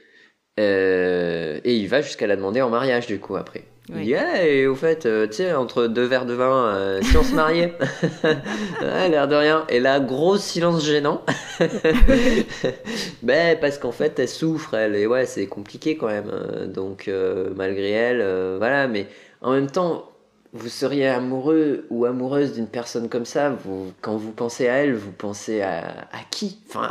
Euh, 0.61 1.61
et 1.65 1.77
il 1.77 1.89
va 1.89 2.01
jusqu'à 2.01 2.27
la 2.27 2.37
demander 2.37 2.63
en 2.63 2.71
mariage, 2.71 3.07
du 3.07 3.19
coup, 3.19 3.37
après. 3.37 3.65
Il 3.91 4.03
dit, 4.03 4.15
et 4.15 4.67
au 4.67 4.75
fait, 4.75 5.05
euh, 5.05 5.27
tu 5.27 5.35
sais, 5.35 5.53
entre 5.53 5.87
deux 5.89 6.05
verres 6.05 6.25
de 6.25 6.33
vin, 6.33 6.69
euh, 6.69 7.03
si 7.03 7.17
on 7.19 7.23
se 7.23 7.35
mariait, 7.35 7.77
ouais, 8.25 9.09
l'air 9.11 9.29
de 9.29 9.35
rien. 9.35 9.67
Et 9.69 9.79
là, 9.79 10.01
gros 10.01 10.39
silence 10.39 10.83
gênant. 10.83 11.23
ben, 13.23 13.59
parce 13.61 13.77
qu'en 13.77 13.93
fait, 13.93 14.19
elle 14.19 14.29
souffre, 14.29 14.73
elle, 14.73 14.95
et 14.95 15.07
ouais, 15.07 15.27
c'est 15.27 15.47
compliqué 15.47 15.99
quand 15.99 16.07
même. 16.07 16.31
Euh, 16.33 16.67
donc, 16.67 17.11
malgré 17.57 17.91
elle, 17.91 18.57
voilà, 18.57 18.89
mais 18.89 19.07
en 19.43 19.53
même 19.53 19.71
temps, 19.71 20.11
vous 20.55 20.69
seriez 20.71 21.09
amoureux 21.09 21.87
ou 21.91 22.07
amoureuse 22.07 22.55
d'une 22.55 22.69
personne 22.69 23.11
comme 23.11 23.27
ça, 23.27 23.51
vous, 23.51 23.93
quand 24.01 24.17
vous 24.17 24.33
pensez 24.33 24.67
à 24.67 24.77
elle, 24.77 24.95
vous 24.95 25.13
pensez 25.13 25.61
à, 25.61 26.07
qui? 26.31 26.59
Enfin, 26.69 26.89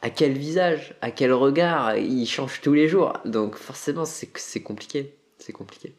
à 0.00 0.10
quel 0.10 0.32
visage? 0.32 0.94
À 1.02 1.10
quel 1.10 1.34
regard? 1.34 1.98
Il 1.98 2.24
change 2.26 2.62
tous 2.62 2.72
les 2.72 2.88
jours. 2.88 3.12
Donc, 3.26 3.56
forcément, 3.56 4.04
c'est 4.06 4.62
compliqué 4.62 5.14
c'est 5.42 5.52
compliqué. 5.52 5.94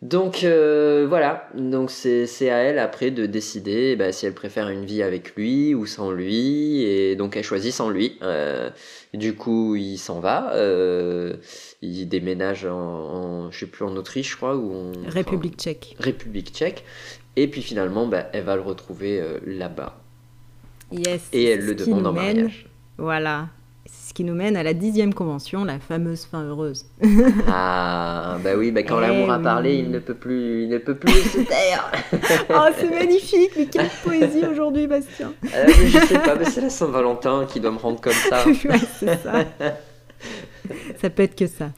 Donc 0.00 0.44
euh, 0.44 1.06
voilà, 1.08 1.48
donc 1.56 1.90
c'est 1.90 2.50
à 2.50 2.58
elle 2.58 2.78
après 2.78 3.10
de 3.10 3.26
décider 3.26 3.96
bah, 3.96 4.12
si 4.12 4.26
elle 4.26 4.34
préfère 4.34 4.68
une 4.68 4.84
vie 4.84 5.02
avec 5.02 5.34
lui 5.34 5.74
ou 5.74 5.86
sans 5.86 6.12
lui, 6.12 6.82
et 6.82 7.16
donc 7.16 7.36
elle 7.36 7.42
choisit 7.42 7.72
sans 7.72 7.90
lui. 7.90 8.16
Euh, 8.22 8.70
du 9.12 9.34
coup, 9.34 9.74
il 9.74 9.98
s'en 9.98 10.20
va, 10.20 10.54
euh, 10.54 11.34
il 11.82 12.06
déménage 12.06 12.64
en, 12.64 13.50
je 13.50 13.58
sais 13.58 13.66
plus 13.66 13.84
en 13.84 13.96
Autriche, 13.96 14.30
je 14.30 14.36
crois, 14.36 14.56
ou 14.56 14.72
en 14.72 14.92
République 15.10 15.56
tchèque. 15.56 15.96
République 15.98 16.52
tchèque, 16.52 16.84
et 17.34 17.48
puis 17.48 17.62
finalement, 17.62 18.06
bah, 18.06 18.28
elle 18.32 18.44
va 18.44 18.54
le 18.54 18.62
retrouver 18.62 19.20
là-bas. 19.46 20.00
Yes. 20.92 21.28
Et 21.32 21.44
elle 21.46 21.66
le 21.66 21.74
demande 21.74 22.06
en 22.06 22.12
mariage. 22.12 22.68
Voilà, 22.98 23.48
ce 23.90 24.12
qui 24.12 24.24
nous 24.24 24.34
mène 24.34 24.56
à 24.56 24.62
la 24.62 24.74
dixième 24.74 25.14
convention, 25.14 25.64
la 25.64 25.78
fameuse 25.78 26.24
fin 26.24 26.44
heureuse. 26.44 26.86
ah, 27.48 28.38
bah 28.42 28.50
oui, 28.56 28.70
bah 28.70 28.82
quand 28.82 29.00
l'amour 29.00 29.30
a 29.30 29.38
parlé, 29.38 29.76
il 29.76 29.90
ne 29.90 29.98
peut 29.98 30.14
plus, 30.14 30.64
il 30.64 30.68
ne 30.68 30.78
peut 30.78 30.94
plus 30.94 31.12
se 31.12 31.40
taire. 31.40 31.90
oh, 32.50 32.72
c'est 32.78 32.90
magnifique, 32.90 33.50
mais 33.56 33.66
quelle 33.66 33.90
poésie 34.04 34.46
aujourd'hui, 34.50 34.86
Bastien. 34.86 35.32
Euh, 35.54 35.66
je 35.66 35.98
sais 35.98 36.18
pas, 36.18 36.34
mais 36.34 36.44
c'est 36.44 36.60
la 36.60 36.70
Saint-Valentin 36.70 37.46
qui 37.48 37.58
doit 37.58 37.70
me 37.70 37.78
rendre 37.78 38.00
comme 38.00 38.12
ça. 38.12 38.44
c'est 38.98 39.16
ça. 39.16 39.44
ça 41.00 41.10
peut 41.10 41.22
être 41.22 41.34
que 41.34 41.46
ça. 41.46 41.70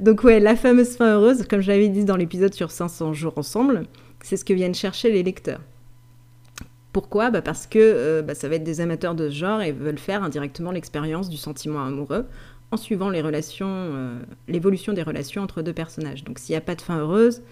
Donc 0.00 0.24
ouais, 0.24 0.40
la 0.40 0.56
fameuse 0.56 0.96
fin 0.96 1.14
heureuse, 1.14 1.46
comme 1.48 1.60
je 1.60 1.68
l'avais 1.68 1.88
dit 1.88 2.04
dans 2.04 2.16
l'épisode 2.16 2.54
sur 2.54 2.70
500 2.70 3.12
jours 3.12 3.34
ensemble, 3.36 3.82
c'est 4.22 4.36
ce 4.36 4.44
que 4.44 4.54
viennent 4.54 4.74
chercher 4.74 5.12
les 5.12 5.22
lecteurs. 5.22 5.60
Pourquoi 6.96 7.30
bah 7.30 7.42
Parce 7.42 7.66
que 7.66 7.78
euh, 7.78 8.22
bah, 8.22 8.34
ça 8.34 8.48
va 8.48 8.54
être 8.54 8.64
des 8.64 8.80
amateurs 8.80 9.14
de 9.14 9.28
ce 9.28 9.34
genre 9.34 9.60
et 9.60 9.70
veulent 9.70 9.98
faire 9.98 10.22
indirectement 10.22 10.70
l'expérience 10.70 11.28
du 11.28 11.36
sentiment 11.36 11.84
amoureux 11.84 12.24
en 12.70 12.78
suivant 12.78 13.10
les 13.10 13.20
relations, 13.20 13.68
euh, 13.68 14.18
l'évolution 14.48 14.94
des 14.94 15.02
relations 15.02 15.42
entre 15.42 15.60
deux 15.60 15.74
personnages. 15.74 16.24
Donc 16.24 16.38
s'il 16.38 16.54
n'y 16.54 16.56
a 16.56 16.62
pas 16.62 16.74
de 16.74 16.80
fin 16.80 16.96
heureuse, 16.98 17.42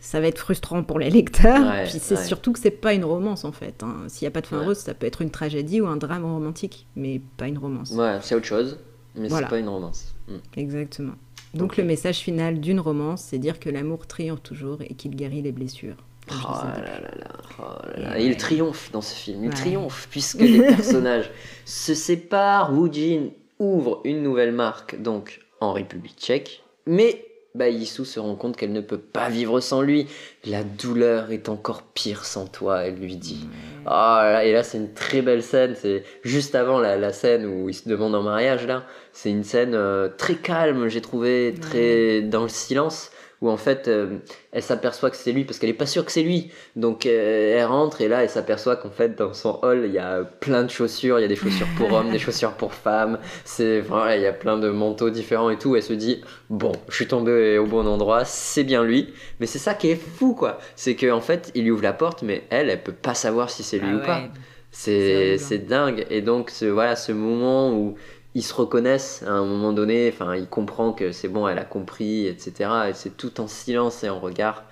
ça 0.00 0.18
va 0.18 0.26
être 0.26 0.40
frustrant 0.40 0.82
pour 0.82 0.98
les 0.98 1.10
lecteurs. 1.10 1.84
Puis 1.84 2.00
c'est 2.00 2.16
surtout 2.16 2.52
que 2.52 2.58
c'est 2.58 2.72
pas 2.72 2.92
une 2.92 3.04
romance 3.04 3.44
en 3.44 3.52
fait. 3.52 3.84
Hein. 3.84 3.98
S'il 4.08 4.26
n'y 4.26 4.30
a 4.30 4.32
pas 4.32 4.40
de 4.40 4.48
fin 4.48 4.56
heureuse, 4.56 4.78
ça 4.78 4.94
peut 4.94 5.06
être 5.06 5.22
une 5.22 5.30
tragédie 5.30 5.80
ou 5.80 5.86
un 5.86 5.96
drame 5.96 6.24
romantique, 6.24 6.88
mais 6.96 7.20
pas 7.36 7.46
une 7.46 7.58
romance. 7.58 7.92
Ouais, 7.92 8.18
c'est 8.20 8.34
autre 8.34 8.46
chose, 8.46 8.80
mais 9.14 9.28
c'est 9.28 9.46
pas 9.46 9.60
une 9.60 9.68
romance. 9.68 10.12
Mm. 10.26 10.34
Exactement. 10.56 11.14
Donc 11.54 11.76
le 11.76 11.84
message 11.84 12.18
final 12.18 12.58
d'une 12.58 12.80
romance, 12.80 13.22
c'est 13.22 13.38
dire 13.38 13.60
que 13.60 13.70
l'amour 13.70 14.08
triomphe 14.08 14.42
toujours 14.42 14.82
et 14.82 14.94
qu'il 14.94 15.14
guérit 15.14 15.42
les 15.42 15.52
blessures. 15.52 15.98
Oh, 16.30 16.34
oh 16.44 16.64
là 16.76 18.08
là, 18.10 18.18
il 18.18 18.36
triomphe 18.36 18.90
dans 18.92 19.00
ce 19.00 19.14
film, 19.14 19.44
il 19.44 19.50
triomphe 19.50 20.08
puisque 20.10 20.40
les 20.40 20.60
personnages 20.76 21.30
se 21.64 21.94
séparent. 21.94 22.72
Wu 22.72 22.92
Jin 22.92 23.30
ouvre 23.58 24.00
une 24.04 24.22
nouvelle 24.22 24.52
marque 24.52 25.00
donc 25.00 25.40
en 25.60 25.72
République 25.72 26.18
tchèque, 26.18 26.62
mais 26.86 27.24
bah, 27.56 27.66
se 27.70 28.20
rend 28.20 28.34
compte 28.34 28.56
qu'elle 28.56 28.72
ne 28.72 28.82
peut 28.82 28.98
pas 28.98 29.30
vivre 29.30 29.60
sans 29.60 29.80
lui. 29.80 30.06
La 30.44 30.62
douleur 30.62 31.32
est 31.32 31.48
encore 31.48 31.82
pire 31.82 32.26
sans 32.26 32.46
toi, 32.46 32.84
elle 32.84 32.96
lui 32.96 33.16
dit. 33.16 33.48
Oh 33.86 34.20
et 34.42 34.52
là, 34.52 34.62
c'est 34.62 34.76
une 34.76 34.92
très 34.92 35.22
belle 35.22 35.42
scène. 35.42 35.74
C'est 35.74 36.04
juste 36.22 36.54
avant 36.54 36.78
la, 36.78 37.12
scène 37.12 37.46
où 37.46 37.70
il 37.70 37.74
se 37.74 37.88
demande 37.88 38.14
en 38.14 38.22
mariage. 38.22 38.66
Là, 38.66 38.84
c'est 39.12 39.30
une 39.30 39.44
scène 39.44 39.74
euh, 39.74 40.08
très 40.08 40.34
calme, 40.34 40.88
j'ai 40.88 41.00
trouvé, 41.00 41.54
très 41.58 42.20
dans 42.20 42.42
le 42.42 42.48
silence 42.48 43.10
où 43.42 43.50
en 43.50 43.56
fait 43.56 43.88
euh, 43.88 44.18
elle 44.52 44.62
s'aperçoit 44.62 45.10
que 45.10 45.16
c'est 45.16 45.32
lui 45.32 45.44
parce 45.44 45.58
qu'elle 45.58 45.70
est 45.70 45.74
pas 45.74 45.86
sûre 45.86 46.04
que 46.04 46.12
c'est 46.12 46.22
lui. 46.22 46.50
Donc 46.74 47.06
euh, 47.06 47.58
elle 47.58 47.66
rentre 47.66 48.00
et 48.00 48.08
là 48.08 48.22
elle 48.22 48.30
s'aperçoit 48.30 48.76
qu'en 48.76 48.90
fait 48.90 49.16
dans 49.16 49.34
son 49.34 49.58
hall 49.62 49.82
il 49.84 49.92
y 49.92 49.98
a 49.98 50.24
plein 50.24 50.62
de 50.62 50.70
chaussures. 50.70 51.18
Il 51.18 51.22
y 51.22 51.24
a 51.24 51.28
des 51.28 51.36
chaussures 51.36 51.66
pour 51.76 51.92
hommes 51.92 52.10
des 52.10 52.18
chaussures 52.18 52.52
pour 52.52 52.72
femmes. 52.72 53.18
C'est 53.44 53.80
voilà 53.80 54.16
il 54.16 54.22
y 54.22 54.26
a 54.26 54.32
plein 54.32 54.56
de 54.58 54.70
manteaux 54.70 55.10
différents 55.10 55.50
et 55.50 55.58
tout. 55.58 55.76
Elle 55.76 55.82
se 55.82 55.92
dit 55.92 56.22
bon 56.48 56.72
je 56.88 56.94
suis 56.94 57.08
tombé 57.08 57.58
au 57.58 57.66
bon 57.66 57.86
endroit 57.86 58.24
c'est 58.24 58.64
bien 58.64 58.84
lui. 58.84 59.12
Mais 59.40 59.46
c'est 59.46 59.58
ça 59.58 59.74
qui 59.74 59.90
est 59.90 59.96
fou 59.96 60.34
quoi. 60.34 60.58
C'est 60.74 60.94
que 60.94 61.10
en 61.10 61.20
fait 61.20 61.50
il 61.54 61.64
lui 61.64 61.70
ouvre 61.70 61.82
la 61.82 61.92
porte 61.92 62.22
mais 62.22 62.44
elle 62.50 62.70
elle 62.70 62.82
peut 62.82 62.92
pas 62.92 63.14
savoir 63.14 63.50
si 63.50 63.62
c'est 63.62 63.78
lui 63.78 63.90
ah 63.92 63.96
ou 63.96 64.06
pas. 64.06 64.22
c'est 64.70 65.66
dingue. 65.66 66.06
Et 66.10 66.22
donc 66.22 66.50
ce, 66.50 66.64
voilà 66.64 66.96
ce 66.96 67.12
moment 67.12 67.72
où 67.72 67.96
ils 68.36 68.42
se 68.42 68.52
reconnaissent 68.52 69.22
à 69.26 69.32
un 69.32 69.46
moment 69.46 69.72
donné, 69.72 70.10
enfin, 70.12 70.36
il 70.36 70.46
comprend 70.46 70.92
que 70.92 71.10
c'est 71.10 71.28
bon, 71.28 71.48
elle 71.48 71.58
a 71.58 71.64
compris, 71.64 72.26
etc. 72.26 72.70
Et 72.90 72.92
c'est 72.92 73.16
tout 73.16 73.40
en 73.40 73.46
silence 73.46 74.04
et 74.04 74.10
en 74.10 74.20
regard. 74.20 74.64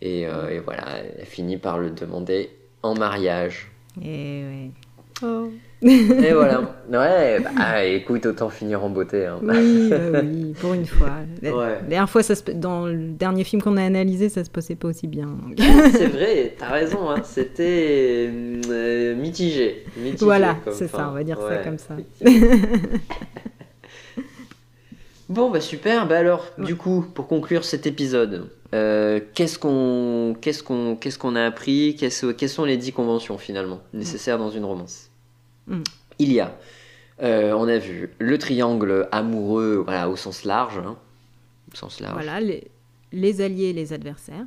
Et, 0.00 0.26
euh, 0.26 0.62
voilà, 0.64 0.84
elle 1.18 1.26
finit 1.26 1.58
par 1.58 1.78
le 1.78 1.90
demander 1.90 2.48
en 2.82 2.94
mariage. 2.94 3.70
Et. 4.02 4.70
Oh. 5.22 5.50
Et 5.82 6.32
voilà. 6.34 6.60
Ouais, 6.90 7.40
bah, 7.40 7.84
écoute, 7.84 8.26
autant 8.26 8.50
finir 8.50 8.84
en 8.84 8.90
beauté. 8.90 9.24
Hein. 9.26 9.38
Oui, 9.42 9.88
bah 9.88 10.20
oui, 10.22 10.54
pour 10.60 10.74
une 10.74 10.84
fois. 10.84 11.10
La 11.42 11.80
dernière 11.80 12.10
fois, 12.10 12.22
ça 12.22 12.34
se... 12.34 12.42
dans 12.50 12.86
le 12.86 13.08
dernier 13.08 13.44
film 13.44 13.62
qu'on 13.62 13.76
a 13.76 13.82
analysé, 13.82 14.28
ça 14.28 14.44
se 14.44 14.50
passait 14.50 14.74
pas 14.74 14.88
aussi 14.88 15.06
bien. 15.06 15.28
c'est 15.92 16.08
vrai, 16.08 16.54
t'as 16.58 16.68
raison, 16.68 17.08
hein. 17.10 17.22
c'était 17.24 18.28
euh, 18.68 19.14
mitigé, 19.16 19.84
mitigé. 19.96 20.24
Voilà, 20.24 20.56
c'est 20.70 20.88
ça, 20.88 21.08
on 21.10 21.14
va 21.14 21.24
dire 21.24 21.38
ça 21.40 21.56
comme 21.58 21.78
ça. 21.78 21.96
bon, 25.30 25.50
bah 25.50 25.60
super. 25.60 26.06
Bah 26.06 26.18
alors, 26.18 26.46
du 26.58 26.76
coup, 26.76 27.06
pour 27.14 27.26
conclure 27.26 27.64
cet 27.64 27.86
épisode, 27.86 28.50
euh, 28.74 29.20
qu'est-ce 29.34 29.58
qu'on 29.58 30.36
qu'est-ce 30.40 30.62
qu'on 30.62 30.94
qu'est-ce 30.96 31.18
qu'on 31.18 31.36
a 31.36 31.44
appris? 31.44 31.96
Quelles 31.98 32.48
sont 32.50 32.64
les 32.64 32.76
dix 32.76 32.92
conventions 32.92 33.38
finalement 33.38 33.80
nécessaires 33.94 34.38
dans 34.38 34.50
une 34.50 34.66
romance? 34.66 35.09
Mm. 35.70 35.82
Il 36.18 36.32
y 36.32 36.40
a, 36.40 36.54
euh, 37.22 37.52
on 37.52 37.66
a 37.68 37.78
vu 37.78 38.10
le 38.18 38.38
triangle 38.38 39.08
amoureux, 39.12 39.82
voilà, 39.84 40.08
au 40.08 40.16
sens 40.16 40.44
large, 40.44 40.78
hein, 40.78 40.96
au 41.72 41.76
sens 41.76 42.00
large. 42.00 42.14
Voilà, 42.14 42.40
les, 42.40 42.70
les 43.12 43.40
alliés 43.40 43.70
et 43.70 43.72
les 43.72 43.92
adversaires. 43.92 44.46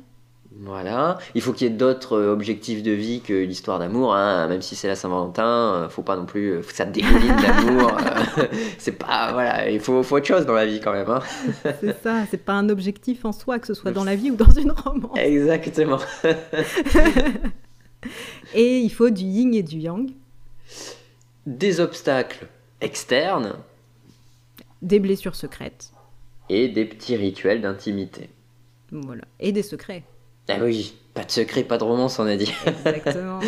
Voilà, 0.60 1.18
il 1.34 1.40
faut 1.40 1.52
qu'il 1.52 1.66
y 1.66 1.70
ait 1.70 1.74
d'autres 1.74 2.16
euh, 2.16 2.32
objectifs 2.32 2.84
de 2.84 2.92
vie 2.92 3.20
que 3.20 3.32
l'histoire 3.32 3.80
d'amour, 3.80 4.14
hein. 4.14 4.46
même 4.46 4.62
si 4.62 4.76
c'est 4.76 4.86
la 4.86 4.94
Saint-Valentin, 4.94 5.44
euh, 5.44 5.88
faut 5.88 6.02
pas 6.02 6.14
non 6.16 6.26
plus 6.26 6.62
ça 6.72 6.84
dégouline 6.84 7.34
d'amour. 7.42 7.90
c'est 8.78 8.92
pas 8.92 9.32
voilà, 9.32 9.68
il 9.68 9.80
faut, 9.80 10.04
faut, 10.04 10.16
autre 10.16 10.26
chose 10.26 10.46
dans 10.46 10.52
la 10.52 10.64
vie 10.64 10.80
quand 10.80 10.92
même. 10.92 11.10
Hein. 11.10 11.20
c'est 11.80 12.00
ça, 12.02 12.24
c'est 12.30 12.44
pas 12.44 12.52
un 12.52 12.68
objectif 12.68 13.24
en 13.24 13.32
soi, 13.32 13.58
que 13.58 13.66
ce 13.66 13.74
soit 13.74 13.90
dans 13.90 14.04
la 14.04 14.14
vie 14.14 14.30
ou 14.30 14.36
dans 14.36 14.52
une 14.52 14.70
romance. 14.70 15.18
Exactement. 15.18 15.98
et 18.54 18.78
il 18.78 18.90
faut 18.90 19.10
du 19.10 19.24
yin 19.24 19.54
et 19.54 19.64
du 19.64 19.78
yang. 19.78 20.08
Des 21.46 21.80
obstacles 21.80 22.48
externes. 22.80 23.54
Des 24.80 24.98
blessures 24.98 25.34
secrètes. 25.34 25.92
Et 26.48 26.68
des 26.68 26.84
petits 26.84 27.16
rituels 27.16 27.60
d'intimité. 27.60 28.30
Voilà, 28.90 29.24
et 29.40 29.52
des 29.52 29.62
secrets. 29.62 30.04
Ah 30.48 30.58
oui, 30.62 30.94
pas 31.14 31.24
de 31.24 31.30
secret, 31.30 31.64
pas 31.64 31.78
de 31.78 31.84
romance, 31.84 32.18
on 32.18 32.26
a 32.26 32.36
dit. 32.36 32.52
Exactement. 32.66 33.40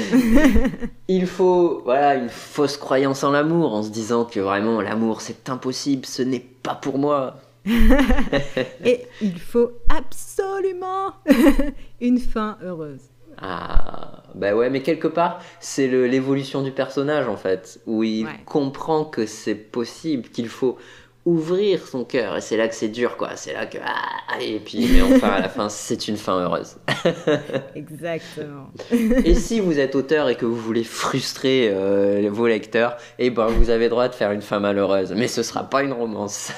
Il 1.09 1.27
faut, 1.27 1.83
voilà, 1.85 2.17
une 2.17 2.29
fausse 2.29 2.77
croyance 2.77 3.23
en 3.25 3.31
l'amour, 3.31 3.75
en 3.75 3.83
se 3.83 3.91
disant 3.91 4.25
que 4.25 4.41
vraiment 4.41 4.81
l'amour 4.81 5.21
c'est 5.21 5.49
impossible, 5.49 6.07
ce 6.07 6.23
n'est 6.23 6.41
pas 6.41 6.75
pour 6.75 6.99
moi. 6.99 7.37
Et 8.85 9.07
il 9.21 9.41
faut 9.41 9.73
absolument 9.89 11.15
une 12.01 12.19
fin 12.19 12.59
heureuse. 12.63 13.11
Ah, 13.41 14.23
bah 14.35 14.55
ouais, 14.55 14.71
mais 14.71 14.83
quelque 14.83 15.09
part, 15.09 15.41
c'est 15.61 15.89
le- 15.89 16.07
l'évolution 16.07 16.63
du 16.63 16.71
personnage 16.73 17.29
en 17.29 17.37
fait, 17.37 17.81
où 17.87 18.03
il 18.03 18.25
Ouais. 18.27 18.33
comprend 18.45 19.05
que 19.05 19.27
c'est 19.27 19.55
possible, 19.55 20.29
qu'il 20.29 20.49
faut 20.49 20.77
ouvrir 21.25 21.89
son 21.89 22.05
cœur, 22.05 22.37
et 22.37 22.41
c'est 22.41 22.57
là 22.57 22.69
que 22.69 22.75
c'est 22.77 22.87
dur, 22.89 23.17
quoi. 23.17 23.31
C'est 23.35 23.53
là 23.53 23.67
que. 23.67 23.79
Ah, 23.85 24.41
et 24.41 24.61
puis, 24.61 24.89
mais 24.93 25.03
enfin, 25.03 25.31
à 25.31 25.41
la 25.41 25.49
fin, 25.49 25.69
c'est 25.69 26.07
une 26.07 26.17
fin 26.17 26.39
heureuse. 26.41 26.77
Exactement. 27.75 28.71
Et 28.93 29.35
si 29.35 29.59
vous 29.61 29.79
êtes 29.79 29.95
auteur 29.97 30.29
et 30.29 30.37
que 30.37 30.47
vous 30.47 30.55
voulez 30.57 30.85
frustrer 30.85 31.71
euh, 31.73 32.29
vos 32.31 32.47
lecteurs, 32.47 32.97
eh 33.19 33.31
ben, 33.31 33.47
vous 33.47 33.71
avez 33.71 33.89
droit 33.89 34.09
de 34.09 34.15
faire 34.15 34.31
une 34.33 34.43
fin 34.43 34.61
malheureuse, 34.61 35.13
mais 35.17 35.27
ce 35.29 35.43
sera 35.43 35.65
pas 35.69 35.83
une 35.83 35.93
romance. 35.93 36.53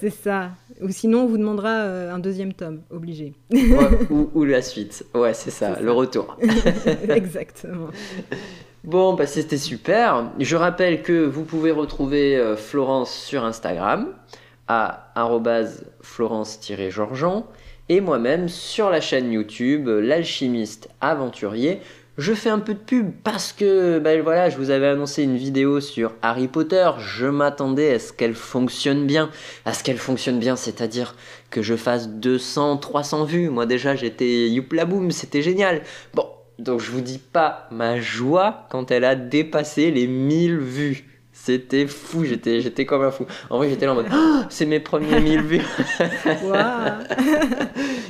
C'est 0.00 0.10
ça. 0.10 0.50
Ou 0.82 0.90
sinon, 0.90 1.22
on 1.22 1.26
vous 1.26 1.38
demandera 1.38 1.70
euh, 1.70 2.12
un 2.12 2.18
deuxième 2.18 2.52
tome, 2.52 2.82
obligé. 2.90 3.32
Ouais, 3.50 3.88
ou, 4.10 4.30
ou 4.34 4.44
la 4.44 4.62
suite. 4.62 5.04
Ouais, 5.14 5.34
c'est 5.34 5.50
ça, 5.50 5.80
le 5.80 5.92
retour. 5.92 6.36
Exactement. 7.08 7.88
Bon, 8.84 9.14
bah 9.14 9.26
c'était 9.26 9.56
super. 9.56 10.30
Je 10.38 10.56
rappelle 10.56 11.02
que 11.02 11.24
vous 11.24 11.44
pouvez 11.44 11.70
retrouver 11.70 12.36
euh, 12.36 12.56
Florence 12.56 13.12
sur 13.12 13.44
Instagram 13.44 14.08
à 14.68 15.12
arrobase 15.14 15.84
florence-georgean 16.02 17.46
et 17.88 18.00
moi-même 18.00 18.48
sur 18.48 18.90
la 18.90 19.00
chaîne 19.00 19.32
YouTube 19.32 19.88
L'alchimiste 19.88 20.88
aventurier. 21.00 21.80
Je 22.18 22.32
fais 22.32 22.48
un 22.48 22.60
peu 22.60 22.72
de 22.72 22.78
pub 22.78 23.10
parce 23.24 23.52
que 23.52 23.98
ben 23.98 24.22
voilà, 24.22 24.48
je 24.48 24.56
vous 24.56 24.70
avais 24.70 24.86
annoncé 24.86 25.22
une 25.22 25.36
vidéo 25.36 25.80
sur 25.80 26.14
Harry 26.22 26.48
Potter. 26.48 26.90
Je 26.98 27.26
m'attendais 27.26 27.92
à 27.92 27.98
ce 27.98 28.10
qu'elle 28.14 28.34
fonctionne 28.34 29.06
bien, 29.06 29.28
à 29.66 29.74
ce 29.74 29.84
qu'elle 29.84 29.98
fonctionne 29.98 30.38
bien, 30.38 30.56
c'est-à-dire 30.56 31.14
que 31.50 31.60
je 31.60 31.76
fasse 31.76 32.08
200, 32.08 32.78
300 32.78 33.24
vues. 33.24 33.50
Moi 33.50 33.66
déjà, 33.66 33.96
j'étais 33.96 34.48
youpla 34.48 34.86
boum, 34.86 35.10
c'était 35.10 35.42
génial. 35.42 35.82
Bon, 36.14 36.24
donc 36.58 36.80
je 36.80 36.90
vous 36.90 37.02
dis 37.02 37.18
pas 37.18 37.68
ma 37.70 38.00
joie 38.00 38.66
quand 38.70 38.90
elle 38.90 39.04
a 39.04 39.14
dépassé 39.14 39.90
les 39.90 40.06
1000 40.06 40.56
vues. 40.56 41.15
C'était 41.38 41.86
fou, 41.86 42.24
j'étais, 42.24 42.60
j'étais 42.60 42.86
comme 42.86 43.02
un 43.04 43.10
fou. 43.12 43.24
En 43.50 43.58
vrai, 43.58 43.68
j'étais 43.68 43.86
là 43.86 43.92
en 43.92 43.94
mode, 43.94 44.06
Ah, 44.10 44.46
c'est 44.48 44.64
mes 44.66 44.80
premiers 44.80 45.20
1000 45.20 45.42
vues. 45.42 45.60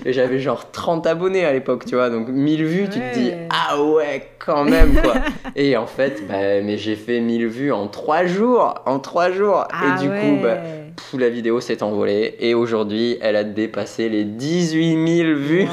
Et 0.07 0.13
j'avais 0.13 0.39
genre 0.39 0.71
30 0.71 1.07
abonnés 1.07 1.45
à 1.45 1.53
l'époque, 1.53 1.85
tu 1.85 1.97
vois. 1.97 2.09
Donc 2.09 2.29
1000 2.29 2.65
vues, 2.65 2.85
tu 2.85 2.99
te 3.01 3.15
dis, 3.19 3.33
ah 3.51 3.83
ouais, 3.83 4.29
quand 4.39 4.65
même, 4.65 4.95
quoi. 5.03 5.15
Et 5.55 5.77
en 5.77 5.87
fait, 5.87 6.27
bah, 6.27 6.63
mais 6.63 6.79
j'ai 6.79 6.97
fait 6.97 7.21
1000 7.21 7.47
vues 7.49 7.73
en 7.73 7.89
3 7.89 8.25
jours. 8.25 8.75
En 8.87 9.01
3 9.01 9.33
jours. 9.33 9.65
Ah 9.71 9.97
et 9.99 10.03
du 10.03 10.09
ouais. 10.09 10.21
coup, 10.21 10.43
bah, 10.43 10.57
pff, 10.97 11.21
la 11.21 11.29
vidéo 11.29 11.61
s'est 11.61 11.83
envolée. 11.83 12.37
Et 12.39 12.55
aujourd'hui, 12.55 13.19
elle 13.21 13.37
a 13.37 13.45
dépassé 13.45 14.09
les 14.09 14.25
18 14.25 15.25
000 15.25 15.39
vues. 15.39 15.67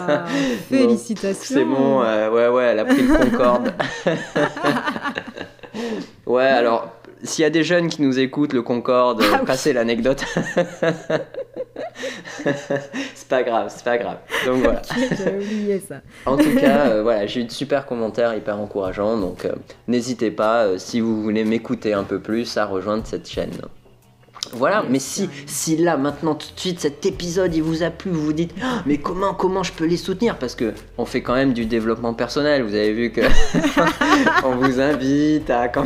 Félicitations. 0.68 1.54
C'est 1.54 1.64
bon, 1.64 2.02
euh, 2.02 2.28
ouais, 2.30 2.48
ouais, 2.48 2.64
elle 2.64 2.80
a 2.80 2.84
pris 2.84 3.02
le 3.02 3.16
Concorde. 3.16 3.72
ouais, 6.26 6.44
alors, 6.44 6.88
s'il 7.22 7.42
y 7.42 7.46
a 7.46 7.50
des 7.50 7.62
jeunes 7.64 7.88
qui 7.88 8.02
nous 8.02 8.18
écoutent, 8.18 8.52
le 8.52 8.62
Concorde, 8.62 9.22
Ah 9.32 9.38
oui. 9.40 9.46
passez 9.46 9.72
l'anecdote. 9.72 10.24
c'est 13.14 13.28
pas 13.28 13.42
grave, 13.42 13.72
c'est 13.74 13.84
pas 13.84 13.98
grave. 13.98 14.18
Donc 14.46 14.62
voilà. 14.62 14.82
J'avais 15.16 15.36
oublié 15.44 15.80
ça. 15.86 15.96
En 16.26 16.36
tout 16.36 16.54
cas, 16.54 16.88
euh, 16.88 17.02
voilà, 17.02 17.26
j'ai 17.26 17.40
eu 17.40 17.44
de 17.44 17.50
super 17.50 17.86
commentaires 17.86 18.34
hyper 18.34 18.58
encourageants, 18.58 19.16
donc 19.18 19.44
euh, 19.44 19.52
n'hésitez 19.88 20.30
pas, 20.30 20.64
euh, 20.64 20.78
si 20.78 21.00
vous 21.00 21.22
voulez 21.22 21.44
m'écouter 21.44 21.92
un 21.92 22.04
peu 22.04 22.20
plus, 22.20 22.56
à 22.56 22.66
rejoindre 22.66 23.06
cette 23.06 23.28
chaîne. 23.28 23.50
Voilà, 24.52 24.84
mais 24.88 24.98
si, 24.98 25.28
si 25.46 25.76
là, 25.76 25.96
maintenant, 25.96 26.34
tout 26.34 26.48
de 26.54 26.60
suite, 26.60 26.80
cet 26.80 27.04
épisode, 27.06 27.54
il 27.54 27.62
vous 27.62 27.82
a 27.82 27.90
plu, 27.90 28.10
vous 28.10 28.24
vous 28.24 28.32
dites, 28.32 28.54
Ah, 28.62 28.82
mais 28.86 28.98
comment, 28.98 29.34
comment 29.34 29.62
je 29.62 29.72
peux 29.72 29.84
les 29.84 29.96
soutenir? 29.96 30.38
Parce 30.38 30.54
que 30.54 30.72
on 30.96 31.04
fait 31.04 31.22
quand 31.22 31.34
même 31.34 31.52
du 31.52 31.66
développement 31.66 32.14
personnel, 32.14 32.62
vous 32.62 32.74
avez 32.74 32.92
vu 32.92 33.10
que 33.10 33.20
on 34.44 34.56
vous 34.56 34.80
invite 34.80 35.50
à 35.50 35.68
quand 35.68 35.84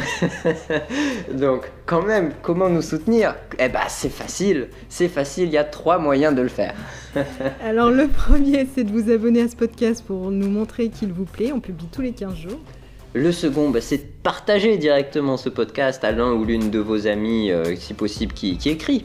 Donc, 1.34 1.70
quand 1.86 2.02
même, 2.02 2.32
comment 2.42 2.68
nous 2.68 2.82
soutenir? 2.82 3.34
Eh 3.58 3.68
ben, 3.68 3.80
c'est 3.88 4.12
facile, 4.12 4.68
c'est 4.88 5.08
facile, 5.08 5.44
il 5.44 5.52
y 5.52 5.58
a 5.58 5.64
trois 5.64 5.98
moyens 5.98 6.34
de 6.34 6.42
le 6.42 6.48
faire. 6.48 6.74
Alors 7.64 7.90
le 7.90 8.08
premier, 8.08 8.66
c'est 8.74 8.84
de 8.84 8.90
vous 8.90 9.10
abonner 9.10 9.42
à 9.42 9.48
ce 9.48 9.56
podcast 9.56 10.02
pour 10.06 10.30
nous 10.30 10.48
montrer 10.48 10.88
qu'il 10.88 11.12
vous 11.12 11.24
plaît. 11.24 11.52
On 11.52 11.60
publie 11.60 11.88
tous 11.92 12.02
les 12.02 12.12
15 12.12 12.36
jours. 12.36 12.60
Le 13.14 13.30
second, 13.30 13.70
bah, 13.70 13.80
c'est 13.80 13.98
de 13.98 14.06
partager 14.22 14.78
directement 14.78 15.36
ce 15.36 15.48
podcast 15.48 16.02
à 16.04 16.12
l'un 16.12 16.32
ou 16.32 16.44
l'une 16.44 16.70
de 16.70 16.78
vos 16.78 17.06
amis, 17.06 17.50
euh, 17.50 17.76
si 17.76 17.92
possible, 17.94 18.32
qui, 18.32 18.56
qui 18.56 18.70
écrit. 18.70 19.04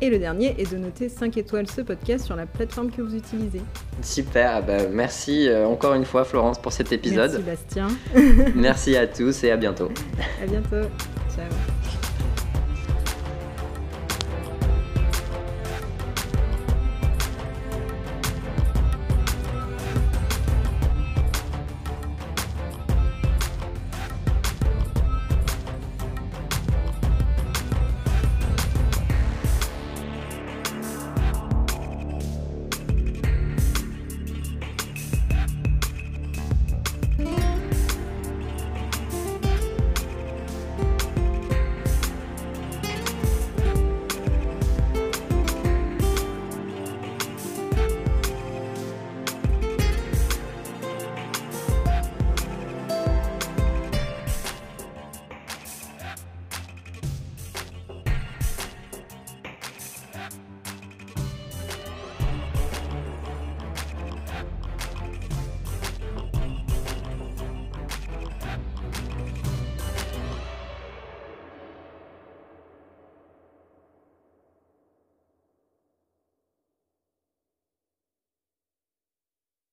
Et 0.00 0.10
le 0.10 0.18
dernier 0.18 0.54
est 0.58 0.70
de 0.72 0.78
noter 0.78 1.08
5 1.08 1.36
étoiles 1.36 1.68
ce 1.68 1.80
podcast 1.80 2.24
sur 2.24 2.34
la 2.34 2.44
plateforme 2.44 2.90
que 2.90 3.02
vous 3.02 3.14
utilisez. 3.14 3.62
Super, 4.02 4.64
bah, 4.64 4.88
merci 4.90 5.48
euh, 5.48 5.64
encore 5.64 5.94
une 5.94 6.04
fois 6.04 6.24
Florence 6.24 6.60
pour 6.60 6.72
cet 6.72 6.90
Merci 6.90 7.08
épisode. 7.08 7.44
Bastien. 7.44 7.88
merci 8.56 8.96
à 8.96 9.06
tous 9.06 9.44
et 9.44 9.52
à 9.52 9.56
bientôt. 9.56 9.90
À 10.42 10.46
bientôt. 10.46 10.88
Ciao. 11.34 12.01